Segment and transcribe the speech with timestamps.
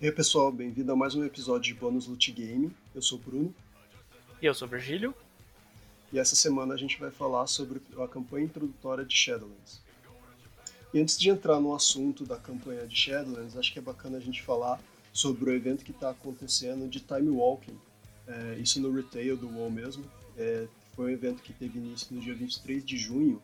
[0.00, 2.74] E aí pessoal, bem-vindo a mais um episódio de Bônus Loot Game.
[2.94, 3.54] Eu sou o Bruno.
[4.40, 5.14] E eu sou o Virgílio.
[6.10, 9.82] E essa semana a gente vai falar sobre a campanha introdutória de Shadowlands.
[10.94, 14.20] E antes de entrar no assunto da campanha de Shadowlands, acho que é bacana a
[14.20, 14.80] gente falar
[15.12, 17.78] sobre o evento que está acontecendo de Time Walking.
[18.26, 20.02] É, isso no retail do WoW mesmo.
[20.34, 23.42] É, foi um evento que teve início no dia 23 de junho.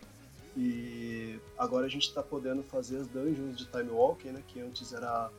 [0.57, 4.95] E agora a gente está podendo fazer as dungeons de Time Walking, né, que antes
[4.95, 5.31] era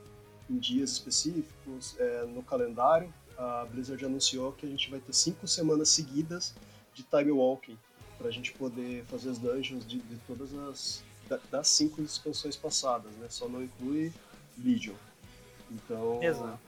[0.50, 3.14] em dias específicos, é, no calendário.
[3.38, 6.56] A Blizzard anunciou que a gente vai ter cinco semanas seguidas
[6.94, 7.78] de time walking
[8.18, 11.04] para a gente poder fazer as dungeons de, de todas as
[11.52, 13.28] das cinco expansões passadas, né?
[13.30, 14.14] Só não inclui
[14.58, 14.96] Legion.
[15.70, 16.24] Então.
[16.24, 16.60] Exato.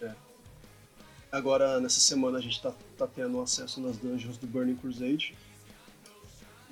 [0.00, 0.14] É.
[1.32, 5.36] Agora nessa semana a gente tá, tá tendo acesso nas dungeons do Burning Crusade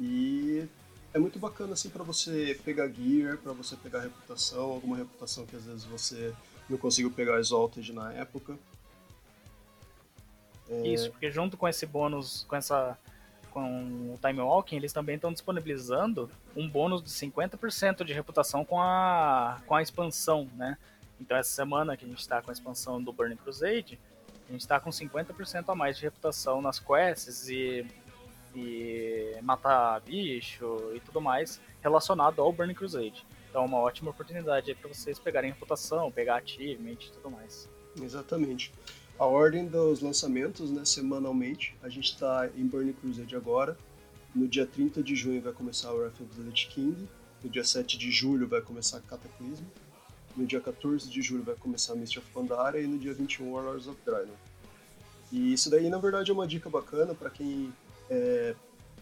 [0.01, 0.67] e
[1.13, 5.57] é muito bacana assim para você pegar gear, para você pegar reputação, alguma reputação que
[5.57, 6.33] às vezes você
[6.69, 8.59] não conseguiu pegar Exalted na época.
[10.69, 10.89] É...
[10.89, 12.99] Isso, porque junto com esse bônus, com essa
[13.53, 18.81] com o Time Walking, eles também estão disponibilizando um bônus de 50% de reputação com
[18.81, 20.79] a, com a expansão, né?
[21.21, 24.01] Então essa semana que a gente está com a expansão do Burning Crusade,
[24.49, 27.87] a gente está com 50% a mais de reputação nas quests e,
[28.55, 33.25] e matar bicho e tudo mais relacionado ao Burning Crusade.
[33.53, 37.69] Então é uma ótima oportunidade para vocês pegarem reputação, pegar achievement e tudo mais.
[38.01, 38.73] Exatamente.
[39.19, 43.77] A ordem dos lançamentos, né, semanalmente, a gente está em Burning Crusade agora.
[44.35, 47.07] No dia 30 de junho vai começar o Wrath of the Lich King.
[47.45, 49.65] No dia 7 de julho vai começar Cataclysm.
[50.35, 52.81] No dia 14 de julho vai começar Mist of Pandaria.
[52.81, 54.35] E no dia 21 Warlords of Draenor.
[55.31, 57.71] E isso daí, na verdade, é uma dica bacana para quem
[58.09, 58.55] é,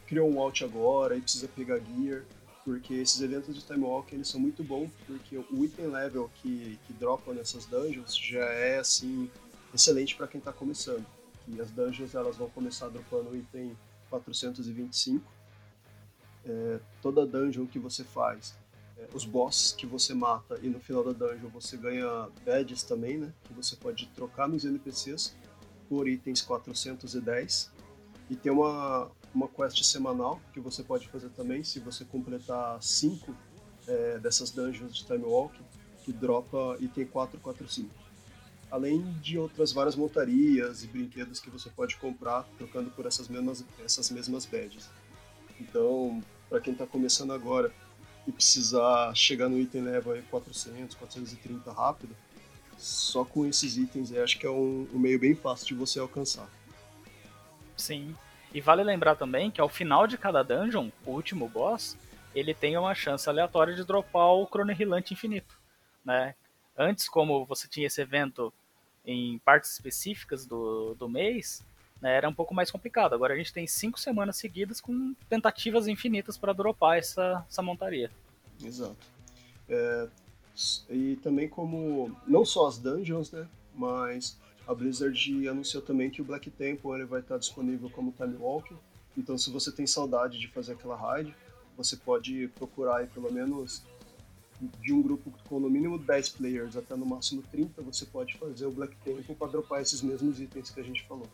[0.09, 2.25] criou um alt agora e precisa pegar gear
[2.65, 6.79] porque esses eventos de Time Walk eles são muito bons, porque o item level que,
[6.87, 9.31] que dropa nessas dungeons já é assim
[9.75, 11.05] excelente para quem está começando.
[11.49, 13.77] E as dungeons elas vão começar dropando o item
[14.09, 15.25] 425.
[16.45, 18.55] É, toda dungeon que você faz,
[18.97, 23.19] é, os bosses que você mata e no final da dungeon você ganha badges também,
[23.19, 23.33] né?
[23.45, 25.35] Que você pode trocar nos NPCs
[25.89, 27.71] por itens 410.
[28.29, 33.35] E tem uma, uma quest semanal que você pode fazer também se você completar 5
[33.87, 35.59] é, dessas dungeons de Time Walk,
[36.05, 37.95] que dropa item 445.
[38.71, 43.65] Além de outras várias montarias e brinquedos que você pode comprar trocando por essas mesmas,
[43.85, 44.89] essas mesmas badges.
[45.61, 47.73] Então, para quem está começando agora
[48.27, 52.15] e precisar chegar no item level 400, 430 rápido,
[52.79, 55.99] só com esses itens eu acho que é um, um meio bem fácil de você
[55.99, 56.49] alcançar.
[57.77, 58.15] Sim,
[58.53, 61.97] e vale lembrar também que ao final de cada dungeon, o último boss,
[62.35, 65.59] ele tem uma chance aleatória de dropar o Chronohilante infinito,
[66.05, 66.35] né?
[66.77, 68.53] Antes, como você tinha esse evento
[69.05, 71.65] em partes específicas do, do mês,
[72.01, 73.15] né, era um pouco mais complicado.
[73.15, 78.11] Agora a gente tem cinco semanas seguidas com tentativas infinitas para dropar essa, essa montaria.
[78.65, 78.97] Exato.
[79.69, 80.09] É,
[80.89, 84.39] e também como, não só as dungeons, né, mas
[84.71, 88.79] a Blizzard anunciou também que o Black Temple ele vai estar disponível como Time Walking.
[89.19, 91.35] Então, se você tem saudade de fazer aquela raid,
[91.77, 93.83] você pode procurar aí pelo menos
[94.81, 98.67] de um grupo com no mínimo 10 players até no máximo 30, você pode fazer
[98.67, 101.27] o Black Temple para dropar esses mesmos itens que a gente falou.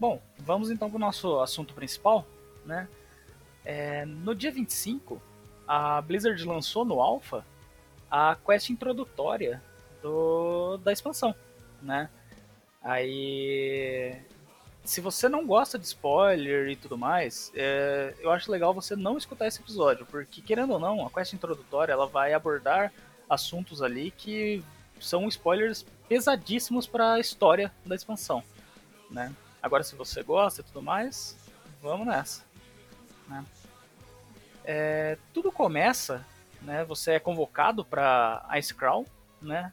[0.00, 2.26] Bom, vamos então para o nosso assunto principal,
[2.64, 2.88] né?
[3.66, 5.20] É, no dia 25,
[5.68, 7.44] a Blizzard lançou no Alpha
[8.10, 9.62] a quest introdutória
[10.06, 11.34] do, da expansão,
[11.82, 12.08] né?
[12.80, 14.16] Aí,
[14.84, 19.18] se você não gosta de spoiler e tudo mais, é, eu acho legal você não
[19.18, 22.92] escutar esse episódio, porque querendo ou não, a quest introdutória ela vai abordar
[23.28, 24.62] assuntos ali que
[25.00, 28.44] são spoilers pesadíssimos para a história da expansão,
[29.10, 29.34] né?
[29.60, 31.36] Agora, se você gosta e tudo mais,
[31.82, 32.44] vamos nessa,
[33.26, 33.44] né?
[34.64, 36.24] É, tudo começa,
[36.62, 36.84] né?
[36.84, 39.04] Você é convocado para Icecrown,
[39.42, 39.72] né?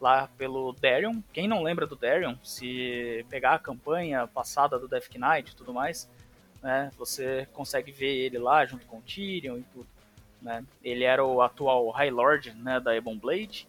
[0.00, 1.20] Lá pelo Darion.
[1.32, 5.74] Quem não lembra do Darion, se pegar a campanha passada do Death Knight e tudo
[5.74, 6.08] mais,
[6.62, 9.86] né, você consegue ver ele lá junto com o Tyrion e tudo.
[10.40, 10.64] Né?
[10.82, 13.68] Ele era o atual High Lord né, da Ebon Blade.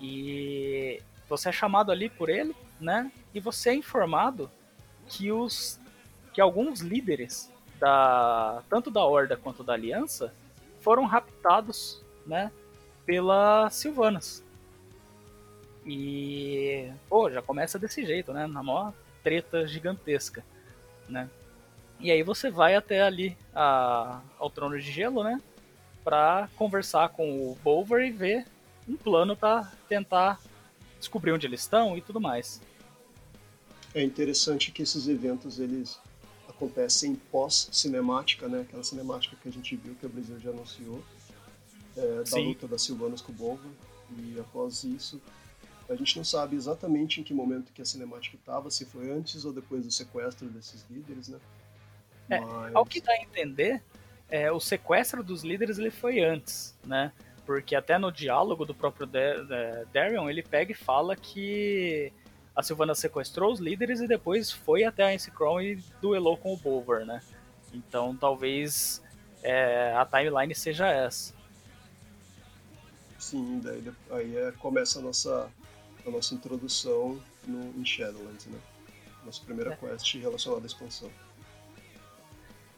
[0.00, 3.10] E você é chamado ali por ele, né?
[3.32, 4.50] E você é informado
[5.06, 5.78] que os
[6.32, 10.34] que alguns líderes da tanto da Horda quanto da Aliança
[10.80, 12.50] foram raptados, né,
[13.06, 14.42] pela Sylvanas,
[15.84, 18.46] e, pô, já começa desse jeito, né?
[18.46, 18.92] Na maior
[19.22, 20.44] treta gigantesca,
[21.08, 21.28] né?
[21.98, 25.40] E aí você vai até ali a, ao trono de gelo, né?
[26.02, 28.46] Pra conversar com o Bolver e ver
[28.88, 30.40] um plano para tentar
[30.98, 32.60] descobrir onde eles estão e tudo mais.
[33.94, 36.00] É interessante que esses eventos eles
[36.48, 38.62] acontecem pós-cinemática, né?
[38.62, 41.02] Aquela cinemática que a gente viu que a Blizzard anunciou
[41.96, 42.48] é, da Sim.
[42.48, 43.70] luta da Sylvanas com o Bolvar.
[44.18, 45.20] E após isso,
[45.92, 49.44] a gente não sabe exatamente em que momento que a cinemática estava, se foi antes
[49.44, 51.38] ou depois do sequestro desses líderes, né?
[52.30, 52.74] É, Mas...
[52.74, 53.82] Ao que dá a entender,
[54.28, 57.12] é, o sequestro dos líderes ele foi antes, né?
[57.44, 59.08] Porque até no diálogo do próprio
[59.92, 62.12] Darion, ele pega e fala que
[62.54, 66.52] a Sylvana sequestrou os líderes e depois foi até a Ice Crown e duelou com
[66.52, 67.20] o Bolvar, né?
[67.72, 69.02] Então talvez
[69.42, 71.34] é, a timeline seja essa.
[73.18, 75.48] Sim, daí aí é, começa a nossa,
[76.06, 78.58] a nossa introdução no, em Shadowlands, né?
[79.24, 79.76] Nossa primeira é.
[79.76, 81.10] quest relacionada à expansão.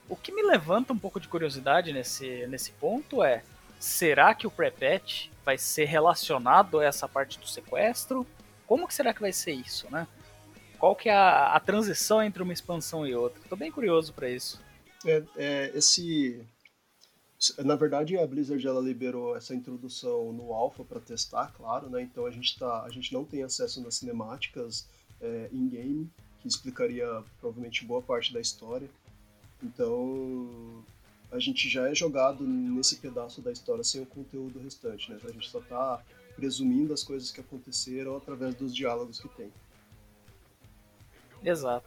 [0.08, 3.42] O que me levanta um pouco de curiosidade nesse, nesse ponto é:
[3.78, 8.26] será que o pré-patch vai ser relacionado a essa parte do sequestro?
[8.66, 10.06] Como que será que vai ser isso, né?
[10.78, 13.40] Qual que é a, a transição entre uma expansão e outra?
[13.48, 14.60] Tô bem curioso para isso.
[15.06, 16.46] É, é, esse
[17.64, 22.26] na verdade a Blizzard ela liberou essa introdução no alpha para testar claro né então
[22.26, 24.88] a gente tá a gente não tem acesso nas cinemáticas
[25.20, 26.10] é, in game
[26.40, 27.06] que explicaria
[27.40, 28.88] provavelmente boa parte da história
[29.62, 30.84] então
[31.30, 35.32] a gente já é jogado nesse pedaço da história sem o conteúdo restante né a
[35.32, 36.02] gente só tá
[36.34, 39.52] presumindo as coisas que aconteceram através dos diálogos que tem.
[41.42, 41.86] Exato.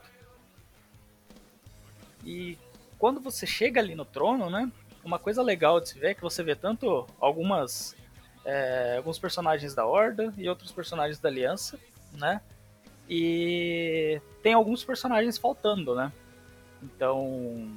[2.25, 2.57] E
[2.97, 4.71] quando você chega ali no trono, né?
[5.07, 7.95] Uma coisa legal de se ver é que você vê tanto algumas
[8.43, 11.79] é, alguns personagens da Horda e outros personagens da Aliança,
[12.11, 12.41] né?
[13.09, 16.11] E tem alguns personagens faltando, né?
[16.83, 17.73] Então,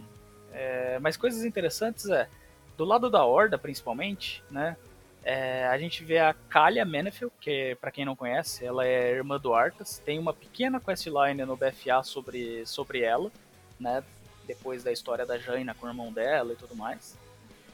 [0.53, 2.29] é, mas coisas interessantes é
[2.77, 4.77] do lado da Horda, principalmente, né?
[5.23, 9.39] É, a gente vê a Kalia Menefil, que para quem não conhece, ela é irmã
[9.39, 10.03] do Arthas.
[10.05, 13.31] Tem uma pequena questline no BFA sobre, sobre ela,
[13.79, 14.03] né?
[14.49, 17.17] Depois da história da Jaina com o irmão dela e tudo mais,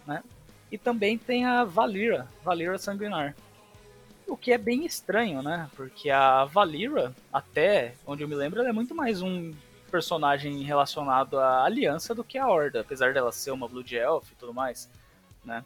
[0.07, 0.23] né?
[0.71, 3.37] E também tem a Valira, Valira Sanguinar.
[4.27, 5.71] O que é bem estranho, né?
[5.77, 9.55] Porque a Valira, até onde eu me lembro, ela é muito mais um
[9.91, 14.35] personagem relacionado à aliança do que a Horda, apesar dela ser uma Blood Elf e
[14.35, 14.89] tudo mais,
[15.45, 15.65] né?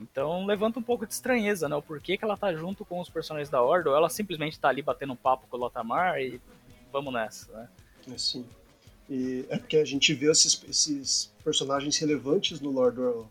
[0.00, 1.76] Então levanta um pouco de estranheza, né?
[1.76, 4.68] O porquê que ela tá junto com os personagens da Horda, ou ela simplesmente tá
[4.68, 6.40] ali batendo um papo com o Lotamar e
[6.90, 7.68] vamos nessa, né?
[8.12, 8.44] É, sim.
[9.08, 13.28] E é porque a gente vê esses, esses personagens relevantes no lore do,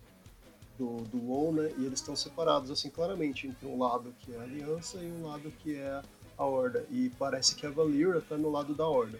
[0.79, 1.71] do, do WoW, né?
[1.77, 5.27] E eles estão separados, assim, claramente, entre um lado que é a Aliança e um
[5.27, 6.01] lado que é
[6.37, 6.85] a Horda.
[6.89, 9.19] E parece que a Valyria tá no lado da Horda,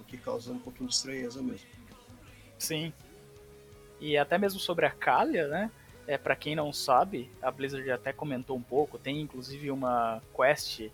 [0.00, 1.68] o que causa um pouquinho de estranheza mesmo.
[2.58, 2.92] Sim.
[4.00, 5.70] E até mesmo sobre a Kalia, né?
[6.06, 10.90] É, para quem não sabe, a Blizzard até comentou um pouco, tem inclusive uma quest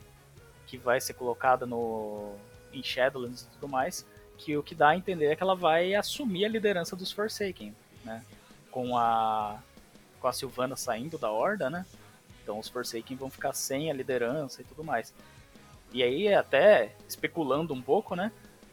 [0.66, 2.34] que vai ser colocada no
[2.72, 4.04] em Shadowlands e tudo mais,
[4.36, 7.72] que o que dá a entender é que ela vai assumir a liderança dos Forsaken,
[8.04, 8.24] né?
[8.72, 9.62] Com a
[10.24, 11.84] com a Sylvana saindo da Horda, né?
[12.42, 15.12] Então os Forsaken vão ficar sem a liderança e tudo mais.
[15.92, 18.32] E aí até especulando um pouco, né?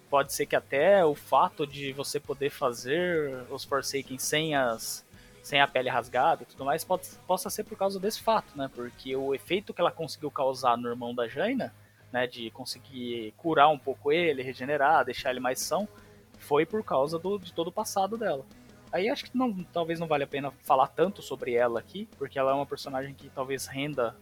[0.10, 5.06] Pode ser que até o fato de você poder fazer os Forsaken sem as
[5.44, 8.70] sem a pele rasgada e tudo mais, pode, possa ser por causa desse fato, né?
[8.74, 11.74] Porque o efeito que ela conseguiu causar no irmão da Jaina,
[12.14, 15.88] né, de conseguir curar um pouco ele, regenerar, deixar ele mais são,
[16.38, 18.46] foi por causa do, de todo o passado dela.
[18.92, 22.38] Aí acho que não, talvez não vale a pena falar tanto sobre ela aqui, porque
[22.38, 24.16] ela é uma personagem que talvez renda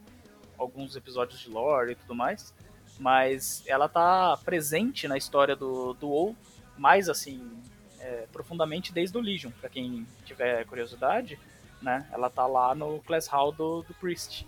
[0.58, 2.54] alguns episódios de lore e tudo mais,
[3.00, 6.36] mas ela tá presente na história do, do WoW
[6.78, 7.60] mais assim
[8.00, 11.40] é, profundamente desde o Legion, para quem tiver curiosidade,
[11.82, 12.08] né?
[12.12, 14.48] Ela tá lá no Class Hall do, do Priest.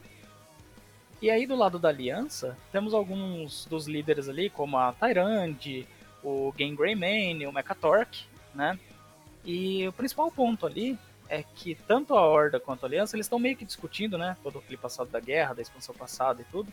[1.21, 5.87] E aí do lado da Aliança, temos alguns dos líderes ali, como a Tyrande,
[6.23, 8.25] o Game Greymane, o Mechatork,
[8.55, 8.79] né?
[9.43, 13.39] E o principal ponto ali é que tanto a Horda quanto a Aliança, eles estão
[13.39, 14.37] meio que discutindo, né?
[14.43, 16.71] Todo aquele passado da guerra, da expansão passada e tudo,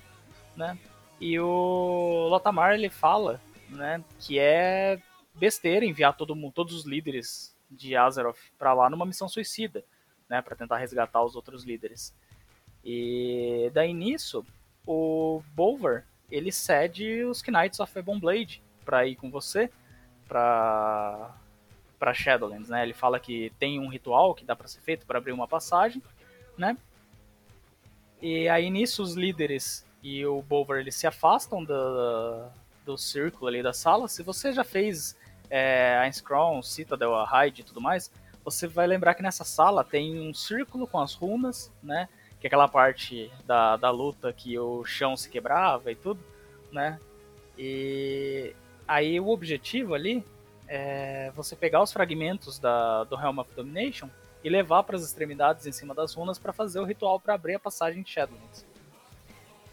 [0.56, 0.76] né?
[1.20, 5.00] E o Lotamar, ele fala, né, que é
[5.34, 9.84] besteira enviar todo mundo, todos os líderes de Azeroth para lá numa missão suicida,
[10.28, 12.14] né, para tentar resgatar os outros líderes.
[12.84, 14.44] E daí nisso,
[14.86, 19.70] o Bolvar, ele cede os Knights of Ebon Blade para ir com você
[20.26, 21.36] para
[21.98, 22.82] para Shadowlands, né?
[22.82, 26.02] Ele fala que tem um ritual que dá para ser feito para abrir uma passagem,
[26.56, 26.76] né?
[28.20, 32.48] E aí nisso os líderes e o Bolvar eles se afastam do,
[32.84, 34.08] do círculo ali da sala.
[34.08, 35.16] Se você já fez
[35.50, 38.10] é, a Scrum, Citadel, a Raid e tudo mais,
[38.44, 42.08] você vai lembrar que nessa sala tem um círculo com as runas, né?
[42.40, 46.20] que é aquela parte da, da luta que o chão se quebrava e tudo,
[46.70, 46.98] né?
[47.56, 48.54] E
[48.86, 50.24] aí o objetivo ali
[50.68, 54.08] é você pegar os fragmentos da, do Helm of Domination
[54.44, 57.54] e levar para as extremidades em cima das runas para fazer o ritual para abrir
[57.54, 58.64] a passagem de Shadowlands.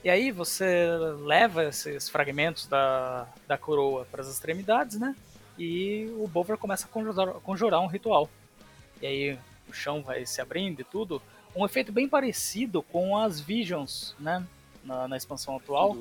[0.03, 0.87] E aí você
[1.19, 5.15] leva esses fragmentos da, da coroa para as extremidades, né?
[5.57, 8.29] E o Bover começa a conjurar, conjurar um ritual.
[9.01, 11.21] E aí o chão vai se abrindo e tudo.
[11.55, 14.45] Um efeito bem parecido com as Visions, né?
[14.83, 15.97] Na, na expansão atual.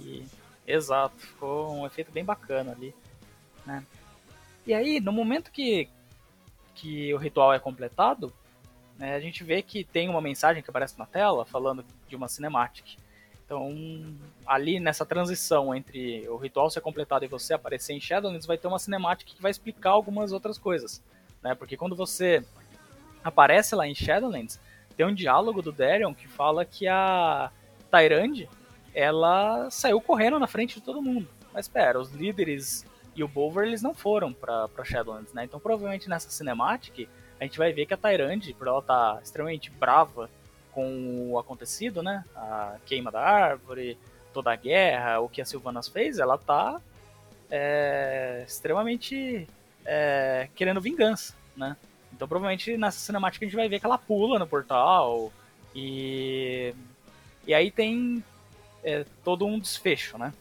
[0.00, 0.26] E,
[0.66, 2.92] exato, ficou um efeito bem bacana ali.
[3.64, 3.84] Né?
[4.66, 5.88] E aí, no momento que,
[6.74, 8.32] que o ritual é completado,
[8.98, 12.28] né, a gente vê que tem uma mensagem que aparece na tela falando de uma
[12.28, 12.88] cinemática.
[13.44, 13.72] Então,
[14.44, 18.66] ali nessa transição entre o ritual ser completado e você aparecer em Shadowlands, vai ter
[18.66, 21.00] uma cinemática que vai explicar algumas outras coisas.
[21.40, 21.54] Né?
[21.54, 22.44] Porque quando você
[23.22, 24.58] aparece lá em Shadowlands,
[24.96, 27.52] tem um diálogo do Darion que fala que a
[27.88, 28.48] Tyrande
[28.92, 31.28] ela saiu correndo na frente de todo mundo.
[31.52, 32.84] Mas espera, os líderes
[33.16, 35.44] e o Bolver eles não foram para Shadowlands, né?
[35.44, 37.08] Então provavelmente nessa cinemática
[37.40, 40.30] a gente vai ver que a Tyrande, por ela estar tá extremamente brava
[40.72, 42.24] com o acontecido, né?
[42.34, 43.98] A queima da árvore,
[44.32, 46.80] toda a guerra, o que a Sylvanas fez, ela tá
[47.50, 49.48] é, extremamente
[49.84, 51.76] é, querendo vingança, né?
[52.12, 55.32] Então provavelmente nessa cinemática a gente vai ver que ela pula no portal
[55.74, 56.74] e
[57.46, 58.22] e aí tem
[58.82, 60.34] é, todo um desfecho, né?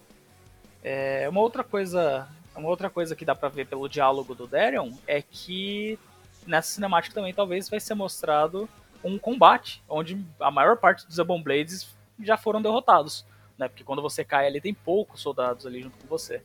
[0.83, 4.91] É, uma outra coisa, uma outra coisa que dá para ver pelo diálogo do Darion
[5.05, 5.99] é que
[6.47, 8.69] nessa cinemática também talvez vai ser mostrado
[9.03, 13.25] um combate onde a maior parte dos Ebon Blades já foram derrotados,
[13.57, 13.67] né?
[13.67, 16.41] Porque quando você cai ali tem poucos soldados ali junto com você,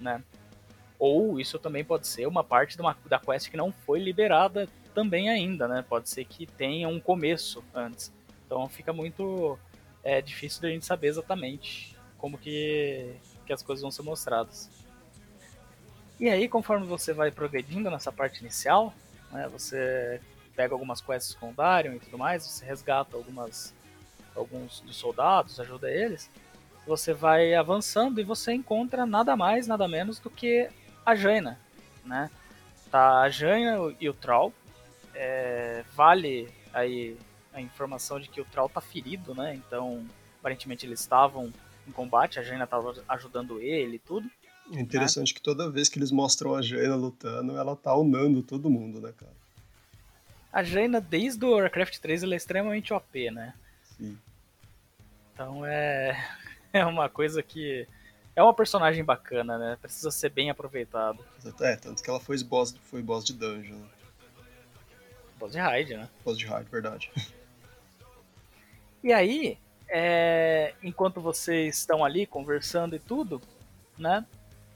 [0.00, 0.22] né?
[0.98, 5.30] Ou isso também pode ser uma parte uma, da quest que não foi liberada também
[5.30, 5.84] ainda, né?
[5.88, 8.12] Pode ser que tenha um começo antes.
[8.46, 9.58] Então fica muito
[10.02, 13.14] é, difícil da gente saber exatamente como que,
[13.46, 14.70] que as coisas vão ser mostradas.
[16.22, 18.94] E aí, conforme você vai progredindo nessa parte inicial,
[19.32, 20.20] né, você
[20.54, 21.54] pega algumas quests com o
[21.96, 23.74] e tudo mais, você resgata algumas
[24.32, 26.30] alguns dos soldados, ajuda eles.
[26.86, 30.70] Você vai avançando e você encontra nada mais, nada menos do que
[31.04, 31.58] a Jaina,
[32.04, 32.30] né?
[32.88, 34.54] Tá a Jaina e o Troll.
[35.16, 37.18] É, vale aí
[37.52, 39.56] a informação de que o Troll tá ferido, né?
[39.56, 40.06] Então,
[40.38, 41.52] aparentemente eles estavam
[41.84, 44.30] em combate, a Jaina tava ajudando ele e tudo.
[44.72, 45.34] É interessante né?
[45.34, 49.12] que toda vez que eles mostram a Jaina lutando, ela tá unando todo mundo, né,
[49.16, 49.42] cara?
[50.52, 53.54] a Jaina, desde o Warcraft 3, ela é extremamente OP, né?
[53.96, 54.18] Sim.
[55.32, 56.28] Então é,
[56.72, 57.88] é uma coisa que.
[58.36, 59.78] É uma personagem bacana, né?
[59.80, 61.24] Precisa ser bem aproveitado.
[61.60, 63.76] É, tanto que ela foi boss, foi boss de dungeon.
[63.76, 63.88] Né?
[65.38, 66.08] Boss de raid, né?
[66.24, 67.10] Boss de raid, verdade.
[69.04, 73.40] E aí, é, enquanto vocês estão ali conversando e tudo,
[73.98, 74.24] né?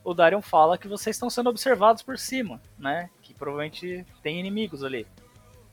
[0.07, 3.11] O Darion fala que vocês estão sendo observados por cima, né?
[3.23, 5.05] Que provavelmente tem inimigos ali.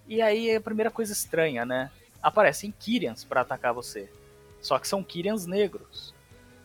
[0.07, 1.91] E aí é a primeira coisa estranha, né?
[2.19, 4.11] Aparecem Kyrians para atacar você.
[4.59, 6.15] Só que são Kyrians negros.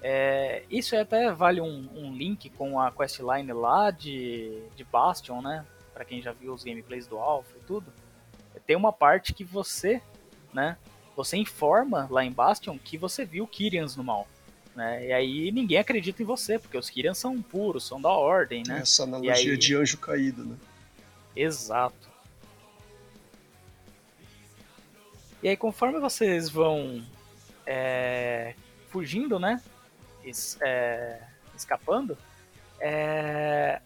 [0.01, 5.67] É, isso até vale um, um, link com a questline lá de, de Bastion, né?
[5.93, 7.93] Para quem já viu os gameplays do Alpha e tudo.
[8.67, 10.01] Tem uma parte que você,
[10.55, 10.79] né?
[11.15, 14.27] Você informa lá em Bastion que você viu Kyrians no mal.
[14.79, 15.09] Né?
[15.09, 18.79] E aí ninguém acredita em você, porque os Kyrians são puros, são da ordem, né?
[18.79, 19.57] Essa analogia aí...
[19.57, 20.57] de anjo caído, né?
[21.35, 22.09] Exato.
[25.43, 27.05] E aí, conforme vocês vão
[27.67, 28.55] é,
[28.89, 29.61] fugindo, né?
[30.25, 31.23] Es, é,
[31.57, 32.17] escapando,
[32.79, 33.81] é,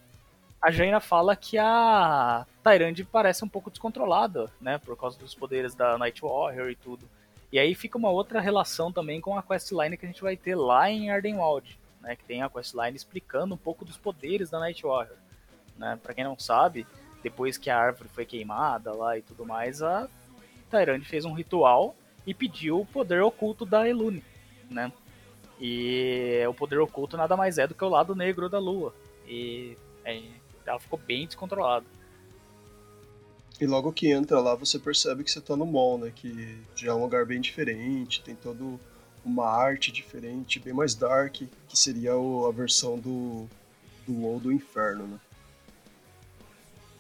[0.61, 4.77] a Jaina fala que a Tyrande parece um pouco descontrolada, né?
[4.77, 7.09] Por causa dos poderes da Night Warrior e tudo.
[7.53, 10.55] E aí fica uma outra relação também com a questline que a gente vai ter
[10.55, 12.17] lá em Ardenwald, né?
[12.17, 15.19] Que tem a questline explicando um pouco dos poderes da Night Warrior.
[15.77, 15.99] Né?
[16.03, 16.87] Pra quem não sabe,
[17.23, 20.09] depois que a árvore foi queimada lá e tudo mais, a
[20.71, 21.95] Tyrande fez um ritual
[22.27, 24.25] e pediu o poder oculto da Elune,
[24.71, 24.91] né?
[25.61, 28.95] E o poder oculto nada mais é do que o lado negro da lua.
[29.29, 30.23] E é,
[30.67, 31.87] ela ficou bem descontrolada.
[33.63, 36.13] E logo que entra lá, você percebe que você tá no mall, né?
[36.13, 38.81] Que já é um lugar bem diferente, tem todo
[39.25, 41.35] uma arte diferente, bem mais dark,
[41.69, 43.49] que seria a versão do,
[44.05, 45.21] do WoW do Inferno, né?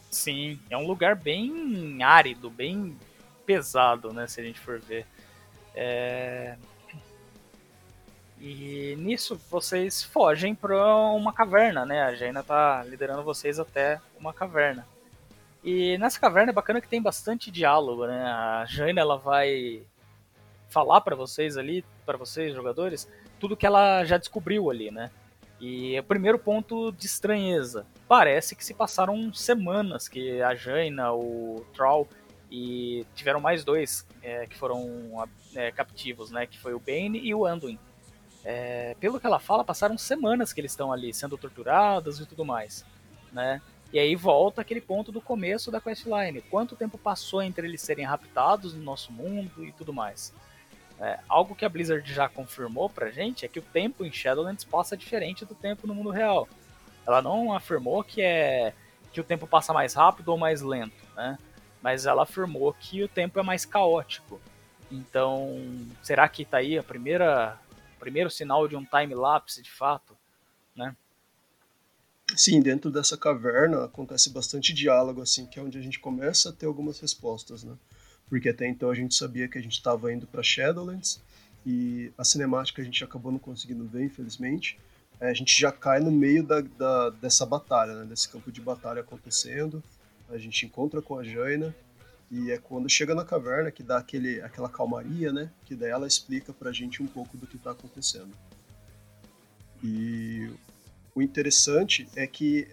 [0.08, 2.96] Sim, é um lugar bem árido, bem
[3.44, 4.28] pesado, né?
[4.28, 5.04] Se a gente for ver.
[5.74, 6.56] É...
[8.40, 10.76] E nisso vocês fogem para
[11.08, 12.02] uma caverna, né?
[12.04, 14.91] A Jaina tá liderando vocês até uma caverna.
[15.62, 18.24] E nessa caverna é bacana que tem bastante diálogo, né?
[18.24, 19.82] A Jaina ela vai
[20.68, 25.10] falar para vocês ali, para vocês jogadores, tudo que ela já descobriu ali, né?
[25.60, 27.86] E o primeiro ponto de estranheza.
[28.08, 32.08] Parece que se passaram semanas que a Jaina, o Troll
[32.50, 36.46] e tiveram mais dois é, que foram é, captivos, né?
[36.46, 37.78] Que foi o Bane e o Anduin.
[38.44, 42.44] É, pelo que ela fala, passaram semanas que eles estão ali sendo torturados e tudo
[42.44, 42.84] mais,
[43.32, 43.62] né?
[43.92, 46.40] E aí volta aquele ponto do começo da questline.
[46.42, 50.32] Quanto tempo passou entre eles serem raptados no nosso mundo e tudo mais?
[50.98, 54.64] É, algo que a Blizzard já confirmou pra gente é que o tempo em Shadowlands
[54.64, 56.48] passa diferente do tempo no mundo real.
[57.06, 58.72] Ela não afirmou que é
[59.12, 61.36] que o tempo passa mais rápido ou mais lento, né?
[61.82, 64.40] Mas ela afirmou que o tempo é mais caótico.
[64.90, 65.58] Então,
[66.02, 67.58] será que tá aí a primeira
[67.98, 70.16] primeiro sinal de um time lapse de fato?
[72.34, 76.52] Sim, dentro dessa caverna acontece bastante diálogo assim, que é onde a gente começa a
[76.52, 77.76] ter algumas respostas, né?
[78.32, 81.20] porque até então a gente sabia que a gente estava indo para Shadowlands
[81.66, 84.78] e a cinemática a gente acabou não conseguindo ver, infelizmente.
[85.20, 88.58] É, a gente já cai no meio da, da dessa batalha, né, desse campo de
[88.58, 89.84] batalha acontecendo.
[90.30, 91.76] A gente encontra com a Jaina
[92.30, 95.50] e é quando chega na caverna que dá aquele, aquela calmaria, né?
[95.66, 98.32] Que daí ela explica pra gente um pouco do que está acontecendo.
[99.84, 100.50] E
[101.14, 102.68] o interessante é que,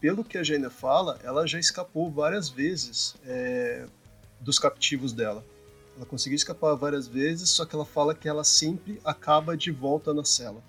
[0.00, 3.86] pelo que a Jaina fala, ela já escapou várias vezes é,
[4.40, 5.44] dos captivos dela.
[5.96, 10.14] Ela conseguiu escapar várias vezes, só que ela fala que ela sempre acaba de volta
[10.14, 10.62] na cela.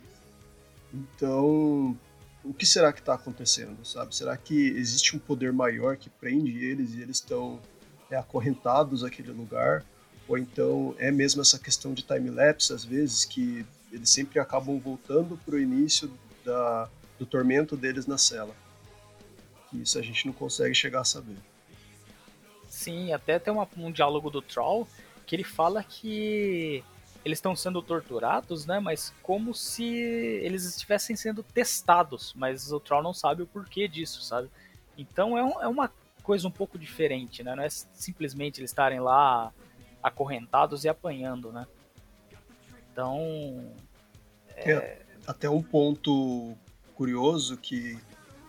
[0.94, 1.98] Então,
[2.44, 4.16] o que será que está acontecendo, sabe?
[4.16, 7.60] Será que existe um poder maior que prende eles e eles estão
[8.10, 9.86] é, acorrentados àquele lugar?
[10.28, 15.38] Ou então é mesmo essa questão de time-lapse, às vezes, que eles sempre acabam voltando
[15.46, 16.12] para o início
[16.44, 16.90] da,
[17.22, 18.56] do tormento deles na cela?
[19.72, 21.38] Isso a gente não consegue chegar a saber.
[22.68, 24.88] Sim, até tem uma, um diálogo do Troll
[25.28, 26.84] que ele fala que
[27.24, 28.80] eles estão sendo torturados, né?
[28.80, 34.24] Mas como se eles estivessem sendo testados, mas o Troll não sabe o porquê disso,
[34.24, 34.50] sabe?
[34.98, 35.92] Então é, um, é uma
[36.24, 37.56] coisa um pouco diferente, né?
[37.56, 39.54] Não é simplesmente eles estarem lá
[40.02, 41.68] acorrentados e apanhando, né?
[42.92, 43.72] Então.
[44.56, 44.72] É...
[44.72, 46.58] É, até um ponto
[46.92, 47.98] curioso que,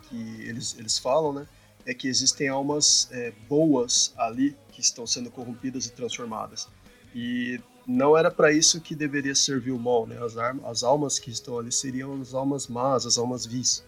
[0.09, 1.47] que eles, eles falam, né?
[1.85, 6.69] é que existem almas é, boas ali que estão sendo corrompidas e transformadas.
[7.15, 10.19] E não era para isso que deveria servir o mal, né?
[10.23, 13.85] As, as almas que estão ali seriam as almas más, as almas vis.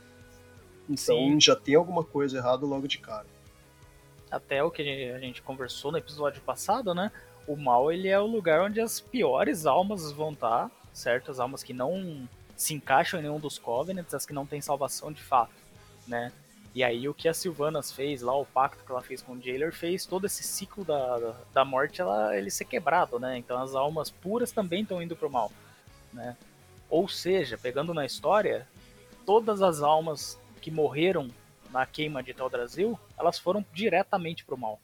[0.88, 1.40] Então Sim.
[1.40, 3.26] já tem alguma coisa errada logo de cara.
[4.30, 7.10] Até o que a gente conversou no episódio passado, né?
[7.46, 11.30] O mal ele é o lugar onde as piores almas vão estar, certo?
[11.30, 15.12] As almas que não se encaixam em nenhum dos Covenants, as que não têm salvação
[15.12, 15.52] de fato,
[16.06, 16.32] né?
[16.74, 19.40] E aí o que a Sylvanas fez lá, o pacto que ela fez com o
[19.40, 23.38] Jailer, fez todo esse ciclo da, da morte ela, ele ser quebrado, né?
[23.38, 25.52] Então as almas puras também estão indo pro mal,
[26.12, 26.36] né?
[26.90, 28.66] Ou seja, pegando na história,
[29.24, 31.28] todas as almas que morreram
[31.70, 34.80] na queima de Brasil, elas foram diretamente pro mal,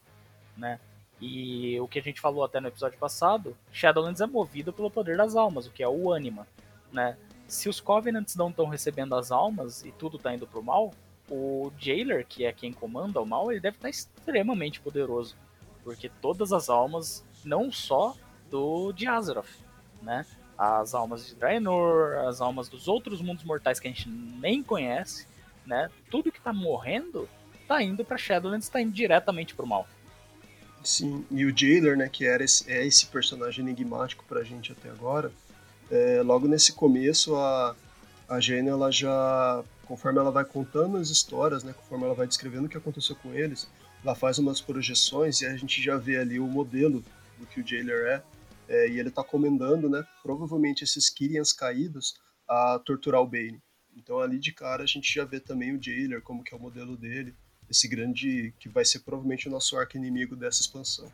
[0.55, 0.79] né?
[1.19, 5.17] E o que a gente falou até no episódio passado, Shadowlands é movido pelo poder
[5.17, 6.47] das almas, o que é o ânima,
[6.91, 7.15] né?
[7.51, 10.93] Se os Covenants não estão recebendo as almas e tudo tá indo pro mal,
[11.29, 15.35] o Jailer, que é quem comanda o mal, ele deve estar extremamente poderoso.
[15.83, 18.15] Porque todas as almas, não só
[18.49, 19.49] do de Azeroth,
[20.01, 20.25] né?
[20.57, 25.27] As almas de Draenor, as almas dos outros mundos mortais que a gente nem conhece,
[25.65, 25.89] né?
[26.09, 27.27] Tudo que tá morrendo
[27.67, 29.85] tá indo para Shadowlands, tá indo diretamente pro mal.
[30.81, 34.89] Sim, e o Jailer, né, que era esse, é esse personagem enigmático pra gente até
[34.89, 35.33] agora,
[35.91, 37.75] é, logo nesse começo a,
[38.27, 42.65] a Jane ela já conforme ela vai contando as histórias, né, conforme ela vai descrevendo
[42.65, 43.69] o que aconteceu com eles,
[44.01, 47.03] ela faz umas projeções e a gente já vê ali o modelo
[47.37, 48.23] do que o Jailer é,
[48.69, 53.61] é e ele está comendando, né, provavelmente esses Kyrians caídos a torturar o Bane.
[53.93, 56.61] Então ali de cara a gente já vê também o Jailer, como que é o
[56.61, 57.35] modelo dele,
[57.69, 61.11] esse grande que vai ser provavelmente o nosso arco inimigo dessa expansão.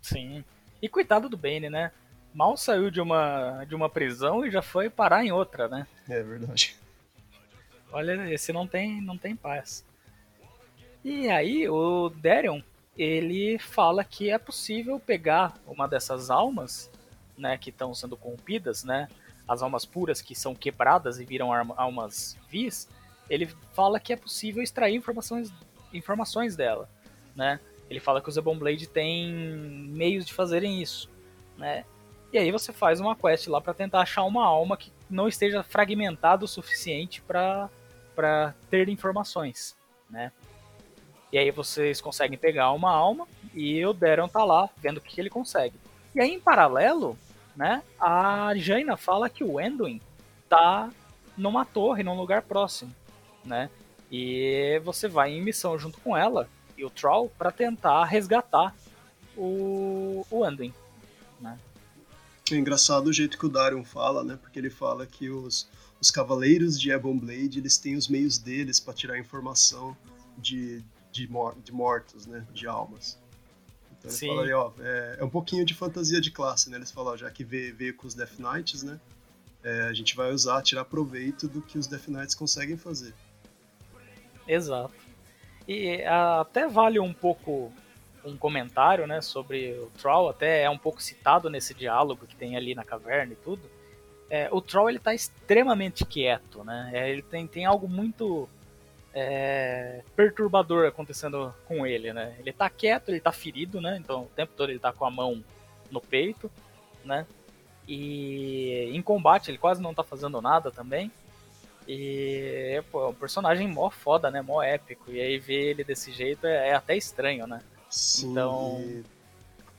[0.00, 0.44] Sim.
[0.80, 1.90] E coitado do Bane, né?
[2.32, 5.86] Mal saiu de uma, de uma prisão e já foi parar em outra, né?
[6.08, 6.76] É verdade.
[7.92, 9.84] Olha, esse não tem, não tem paz.
[11.04, 12.60] E aí o Darion,
[12.96, 16.90] ele fala que é possível pegar uma dessas almas,
[17.36, 19.08] né, que estão sendo corrompidas, né,
[19.48, 22.88] as almas puras que são quebradas e viram almas vis,
[23.28, 25.52] ele fala que é possível extrair informações,
[25.92, 26.88] informações dela,
[27.34, 27.58] né?
[27.88, 31.10] Ele fala que o Zebon Blade tem meios de fazerem isso,
[31.56, 31.84] né?
[32.32, 35.62] E aí você faz uma quest lá para tentar achar uma alma que não esteja
[35.62, 39.76] fragmentada o suficiente para ter informações,
[40.08, 40.30] né?
[41.32, 45.20] E aí vocês conseguem pegar uma alma e o Deron tá lá vendo o que
[45.20, 45.78] ele consegue.
[46.14, 47.16] E aí, em paralelo,
[47.54, 47.82] né?
[48.00, 50.00] A Jaina fala que o Anduin
[50.48, 50.90] tá
[51.36, 52.94] numa torre, num lugar próximo,
[53.44, 53.70] né?
[54.10, 58.74] E você vai em missão junto com ela e o Troll para tentar resgatar
[59.36, 60.74] o, o Anduin,
[61.40, 61.58] né?
[62.54, 64.38] É engraçado o jeito que o Darion fala, né?
[64.40, 65.68] Porque ele fala que os,
[66.00, 69.96] os cavaleiros de Ebon Blade, eles têm os meios deles para tirar informação
[70.36, 70.82] de,
[71.12, 72.46] de, mor de mortos, né?
[72.52, 73.18] De almas.
[73.98, 74.28] Então ele Sim.
[74.28, 76.76] fala aí, ó, é, é, um pouquinho de fantasia de classe, né?
[76.76, 78.98] Eles falam, ó, já que veio, veio com os Death Knights, né?
[79.62, 83.14] É, a gente vai usar, tirar proveito do que os Death Knights conseguem fazer.
[84.48, 84.94] Exato.
[85.68, 87.70] E até vale um pouco
[88.24, 92.56] um comentário, né, sobre o Troll, até é um pouco citado nesse diálogo que tem
[92.56, 93.62] ali na caverna e tudo.
[94.28, 96.90] É, o Troll ele tá extremamente quieto, né?
[96.94, 98.48] É, ele tem, tem algo muito
[99.12, 102.36] é, perturbador acontecendo com ele, né?
[102.38, 103.96] Ele tá quieto, ele tá ferido, né?
[103.98, 105.42] Então o tempo todo ele tá com a mão
[105.90, 106.50] no peito,
[107.04, 107.26] né?
[107.88, 111.10] E em combate ele quase não tá fazendo nada também.
[111.88, 114.40] E pô, é um personagem mó foda, né?
[114.40, 115.10] Mó épico.
[115.10, 117.60] E aí ver ele desse jeito é, é até estranho, né?
[117.90, 119.02] Sim, então...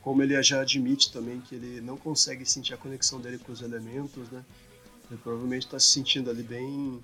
[0.02, 3.62] como ele já admite também que ele não consegue sentir a conexão dele com os
[3.62, 4.44] elementos, né?
[5.10, 7.00] Ele provavelmente está se sentindo ali bem...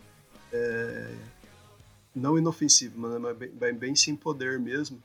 [0.52, 1.16] É,
[2.16, 5.02] não inofensivo, mas bem, bem, sem poder mesmo,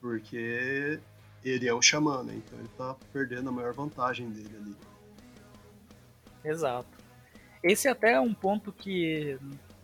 [0.00, 1.00] porque
[1.42, 2.34] ele é um xamã, né?
[2.36, 4.76] Então ele está perdendo a maior vantagem dele ali.
[6.44, 6.88] Exato.
[7.62, 9.38] Esse até é um ponto que,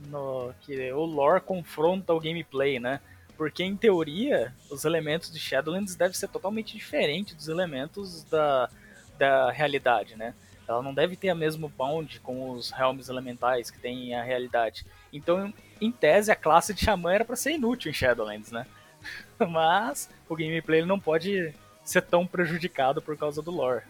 [0.09, 3.01] no, que o lore confronta o gameplay, né?
[3.38, 8.68] Porque, em teoria, os elementos de Shadowlands devem ser totalmente diferentes dos elementos da,
[9.16, 10.35] da realidade, né?
[10.66, 14.85] Ela não deve ter a mesmo bound com os realms elementais que tem a realidade.
[15.12, 18.66] Então, em tese, a classe de Xamã era para ser inútil em Shadowlands, né?
[19.38, 23.85] Mas o gameplay não pode ser tão prejudicado por causa do lore.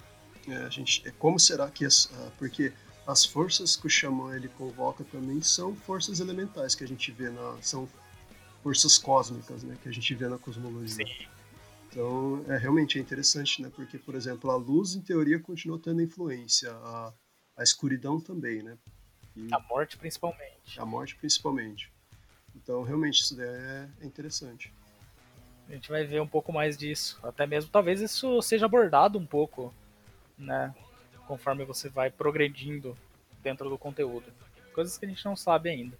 [0.46, 1.86] É, gente, é, como será que...
[1.86, 2.70] As, uh, porque
[3.06, 7.30] as forças que o Xamã ele convoca também são forças elementais que a gente vê
[7.30, 7.56] na...
[7.62, 7.88] São
[8.68, 11.06] forças cósmicas, né, que a gente vê na cosmologia.
[11.06, 11.26] Sim.
[11.90, 16.02] Então, é realmente é interessante, né, porque, por exemplo, a luz, em teoria, continua tendo
[16.02, 17.14] influência, a,
[17.56, 18.76] a escuridão também, né.
[19.34, 20.78] E a morte, principalmente.
[20.78, 21.90] A morte, principalmente.
[22.54, 24.70] Então, realmente, isso é, é interessante.
[25.66, 27.18] A gente vai ver um pouco mais disso.
[27.22, 29.72] Até mesmo, talvez isso seja abordado um pouco,
[30.36, 30.74] né,
[31.26, 32.94] conforme você vai progredindo
[33.42, 34.26] dentro do conteúdo.
[34.74, 35.96] Coisas que a gente não sabe ainda.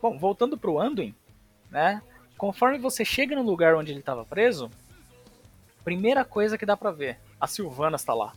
[0.00, 1.14] Bom, voltando pro Anduin,
[1.70, 2.02] né?
[2.36, 4.70] Conforme você chega no lugar onde ele estava preso,
[5.82, 8.32] primeira coisa que dá pra ver, a Silvana está lá.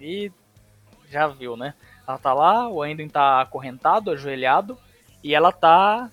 [0.00, 0.32] E
[1.10, 1.74] já viu, né?
[2.06, 4.78] Ela tá lá, o Anduin tá acorrentado, ajoelhado,
[5.22, 6.10] e ela tá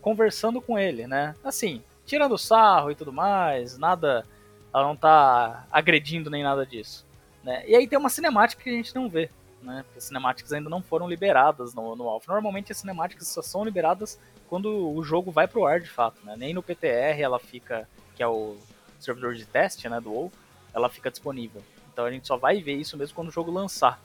[0.00, 1.34] conversando com ele, né?
[1.44, 4.24] Assim, tirando sarro e tudo mais, nada.
[4.72, 7.04] Ela não tá agredindo nem nada disso.
[7.42, 7.64] Né?
[7.66, 9.30] E aí tem uma cinemática que a gente não vê
[9.66, 9.82] né?
[9.84, 12.32] Porque as cinemáticas ainda não foram liberadas no, no Alpha.
[12.32, 16.34] Normalmente as cinemáticas só são liberadas quando o jogo vai pro ar de fato, né?
[16.38, 18.56] Nem no PTR ela fica, que é o
[19.00, 20.32] servidor de teste, né, do WoW,
[20.72, 21.62] ela fica disponível.
[21.92, 24.00] Então a gente só vai ver isso mesmo quando o jogo lançar.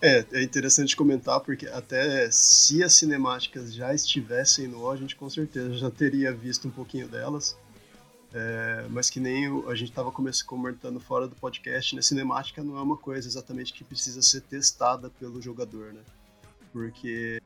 [0.00, 5.14] É, é interessante comentar porque até se as cinemáticas já estivessem no WoW, a gente
[5.14, 7.56] com certeza já teria visto um pouquinho delas.
[8.38, 12.02] É, mas que nem a gente estava comentando fora do podcast, né?
[12.02, 16.02] Cinemática não é uma coisa exatamente que precisa ser testada pelo jogador, né?
[16.70, 17.40] Porque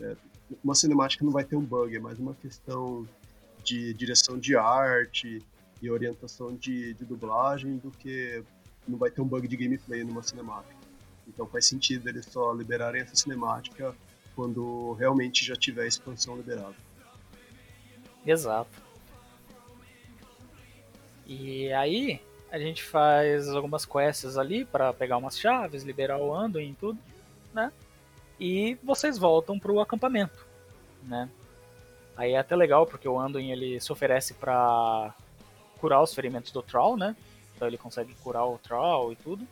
[0.00, 0.16] é,
[0.62, 3.08] uma cinemática não vai ter um bug, é mais uma questão
[3.64, 5.42] de direção de arte
[5.82, 8.44] e orientação de, de dublagem do que
[8.86, 10.76] não vai ter um bug de gameplay numa cinemática.
[11.26, 13.96] Então faz sentido eles só liberarem essa cinemática
[14.36, 16.76] quando realmente já tiver a expansão liberada.
[18.24, 18.85] Exato.
[21.26, 26.70] E aí a gente faz algumas quests ali para pegar umas chaves, liberar o Anduin
[26.70, 26.98] e tudo,
[27.52, 27.72] né?
[28.38, 30.46] E vocês voltam pro acampamento,
[31.02, 31.28] né?
[32.16, 35.14] Aí é até legal porque o Anduin ele se oferece para
[35.78, 37.16] curar os ferimentos do Troll, né?
[37.54, 39.46] Então ele consegue curar o Troll e tudo.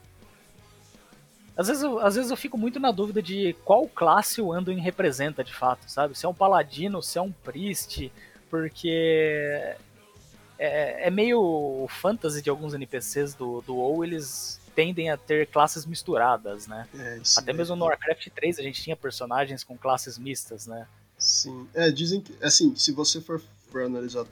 [1.57, 4.81] Às vezes, eu, às vezes eu fico muito na dúvida de qual classe o Anduin
[4.81, 6.17] representa de fato, sabe?
[6.19, 8.11] Se é um paladino, se é um priest,
[8.51, 9.77] porque
[10.59, 15.87] é, é meio fantasy de alguns NPCs do, do WoW, eles tendem a ter classes
[15.87, 16.89] misturadas, né?
[16.99, 20.87] É, Até mesmo no Warcraft 3 a gente tinha personagens com classes mistas, né?
[21.17, 23.41] Sim, é, dizem que, assim, se você for,
[23.71, 24.27] for analisar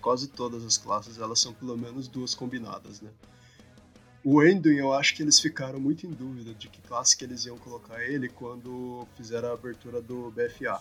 [0.00, 3.10] quase todas as classes, elas são pelo menos duas combinadas, né?
[4.24, 7.44] O Enduin, eu acho que eles ficaram muito em dúvida de que classe que eles
[7.44, 10.80] iam colocar ele quando fizeram a abertura do BFA.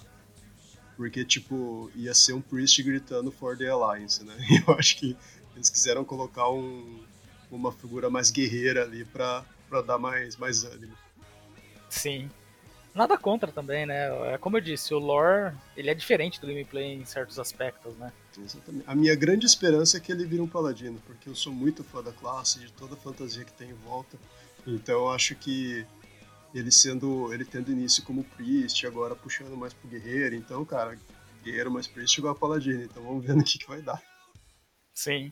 [1.02, 4.38] Porque, tipo, ia ser um Priest gritando For the Alliance, né?
[4.48, 5.18] E eu acho que
[5.56, 7.04] eles quiseram colocar um,
[7.50, 10.96] uma figura mais guerreira ali pra, pra dar mais, mais ânimo.
[11.90, 12.30] Sim.
[12.94, 14.10] Nada contra também, né?
[14.32, 18.14] É como eu disse, o lore ele é diferente do gameplay em certos aspectos, né?
[18.38, 18.84] Exatamente.
[18.86, 22.04] A minha grande esperança é que ele vire um paladino, porque eu sou muito fã
[22.04, 24.20] da classe, de toda a fantasia que tem em volta.
[24.68, 25.84] Então eu acho que
[26.54, 27.34] ele sendo.
[27.34, 30.98] ele tendo início como priest, agora puxando mais pro guerreiro, então, cara,
[31.44, 34.02] guerreiro mais priest igual a paladino, então vamos ver no que, que vai dar.
[34.94, 35.32] Sim.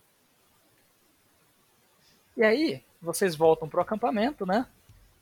[2.36, 4.66] E aí, vocês voltam pro acampamento, né?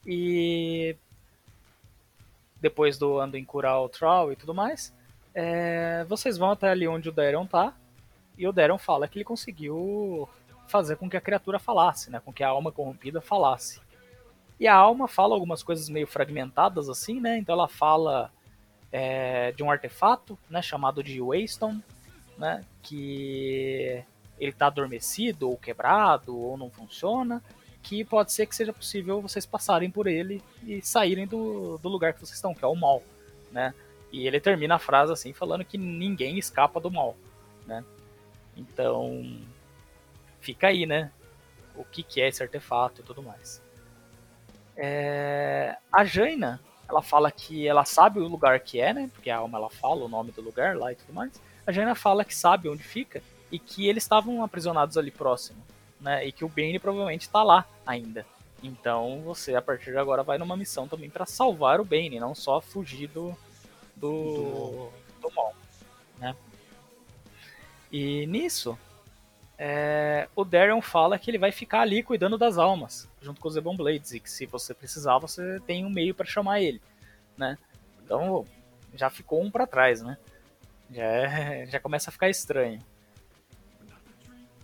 [0.06, 0.96] E
[2.62, 4.94] depois do Anduin curar o Troll e tudo mais,
[5.34, 7.76] é, vocês vão até ali onde o Darion tá,
[8.38, 10.28] e o Darion fala que ele conseguiu
[10.68, 13.80] fazer com que a criatura falasse, né, com que a alma corrompida falasse.
[14.60, 18.32] E a alma fala algumas coisas meio fragmentadas assim, né, então ela fala
[18.92, 21.84] é, de um artefato, né, chamado de Waystone,
[22.38, 24.04] né, que
[24.40, 27.42] ele está adormecido ou quebrado ou não funciona,
[27.82, 32.14] que pode ser que seja possível vocês passarem por ele e saírem do, do lugar
[32.14, 33.02] que vocês estão, que é o mal,
[33.52, 33.74] né?
[34.12, 37.16] E ele termina a frase assim, falando que ninguém escapa do mal,
[37.66, 37.84] né?
[38.56, 39.40] Então,
[40.40, 41.12] fica aí, né?
[41.76, 43.62] O que, que é esse artefato e tudo mais.
[44.78, 45.76] É...
[45.92, 49.10] A Jaina, ela fala que ela sabe o lugar que é, né?
[49.14, 51.42] Porque a alma ela fala o nome do lugar lá e tudo mais.
[51.66, 55.62] A Jaina fala que sabe onde fica e que eles estavam aprisionados ali próximo
[56.00, 56.26] né?
[56.26, 58.26] E que o Bane provavelmente está lá ainda.
[58.62, 62.34] Então você a partir de agora vai numa missão também para salvar o Bane, não
[62.34, 63.36] só fugir do
[63.96, 65.56] do, do mal,
[66.20, 66.36] né?
[67.92, 68.78] E nisso
[69.58, 73.58] é, o Darion fala que ele vai ficar ali cuidando das almas, junto com os
[73.58, 76.82] Ebon Blades, e que se você precisar, você tem um meio para chamar ele,
[77.38, 77.58] né?
[78.04, 78.46] Então
[78.94, 80.18] já ficou um para trás, né?
[80.92, 82.82] Já, é, já começa a ficar estranho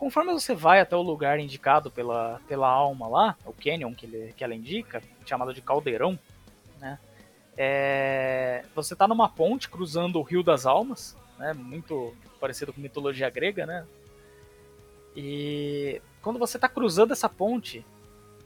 [0.04, 4.34] conforme você vai até o lugar indicado pela, pela alma lá, o canyon que, ele,
[4.34, 6.20] que ela indica, chamado de caldeirão,
[6.78, 7.00] né?
[7.56, 11.54] É, você está numa ponte cruzando o Rio das Almas, né?
[11.54, 13.86] Muito parecido com mitologia grega, né?
[15.16, 17.86] E quando você está cruzando essa ponte,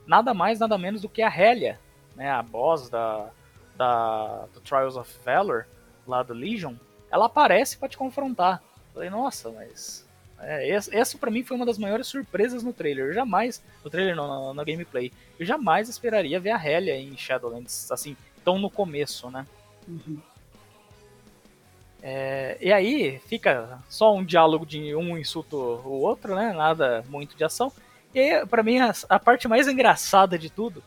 [0.05, 1.79] nada mais, nada menos do que a Hélia,
[2.15, 2.29] né?
[2.29, 3.29] A boss da,
[3.75, 5.65] da do Trials of Valor,
[6.07, 6.75] lá do Legion,
[7.11, 8.61] ela aparece para te confrontar.
[8.93, 10.07] falei, nossa, mas
[10.39, 13.07] é, essa, essa para mim foi uma das maiores surpresas no trailer.
[13.07, 17.91] Eu jamais, no trailer não, na, gameplay, eu jamais esperaria ver a Helia em Shadowlands,
[17.91, 19.45] assim, tão no começo, né?
[19.87, 20.19] Uhum.
[22.09, 26.53] É, e aí fica só um diálogo de um insulta o outro, né?
[26.53, 27.69] Nada muito de ação.
[28.15, 30.81] E pra mim, a, a parte mais engraçada de tudo,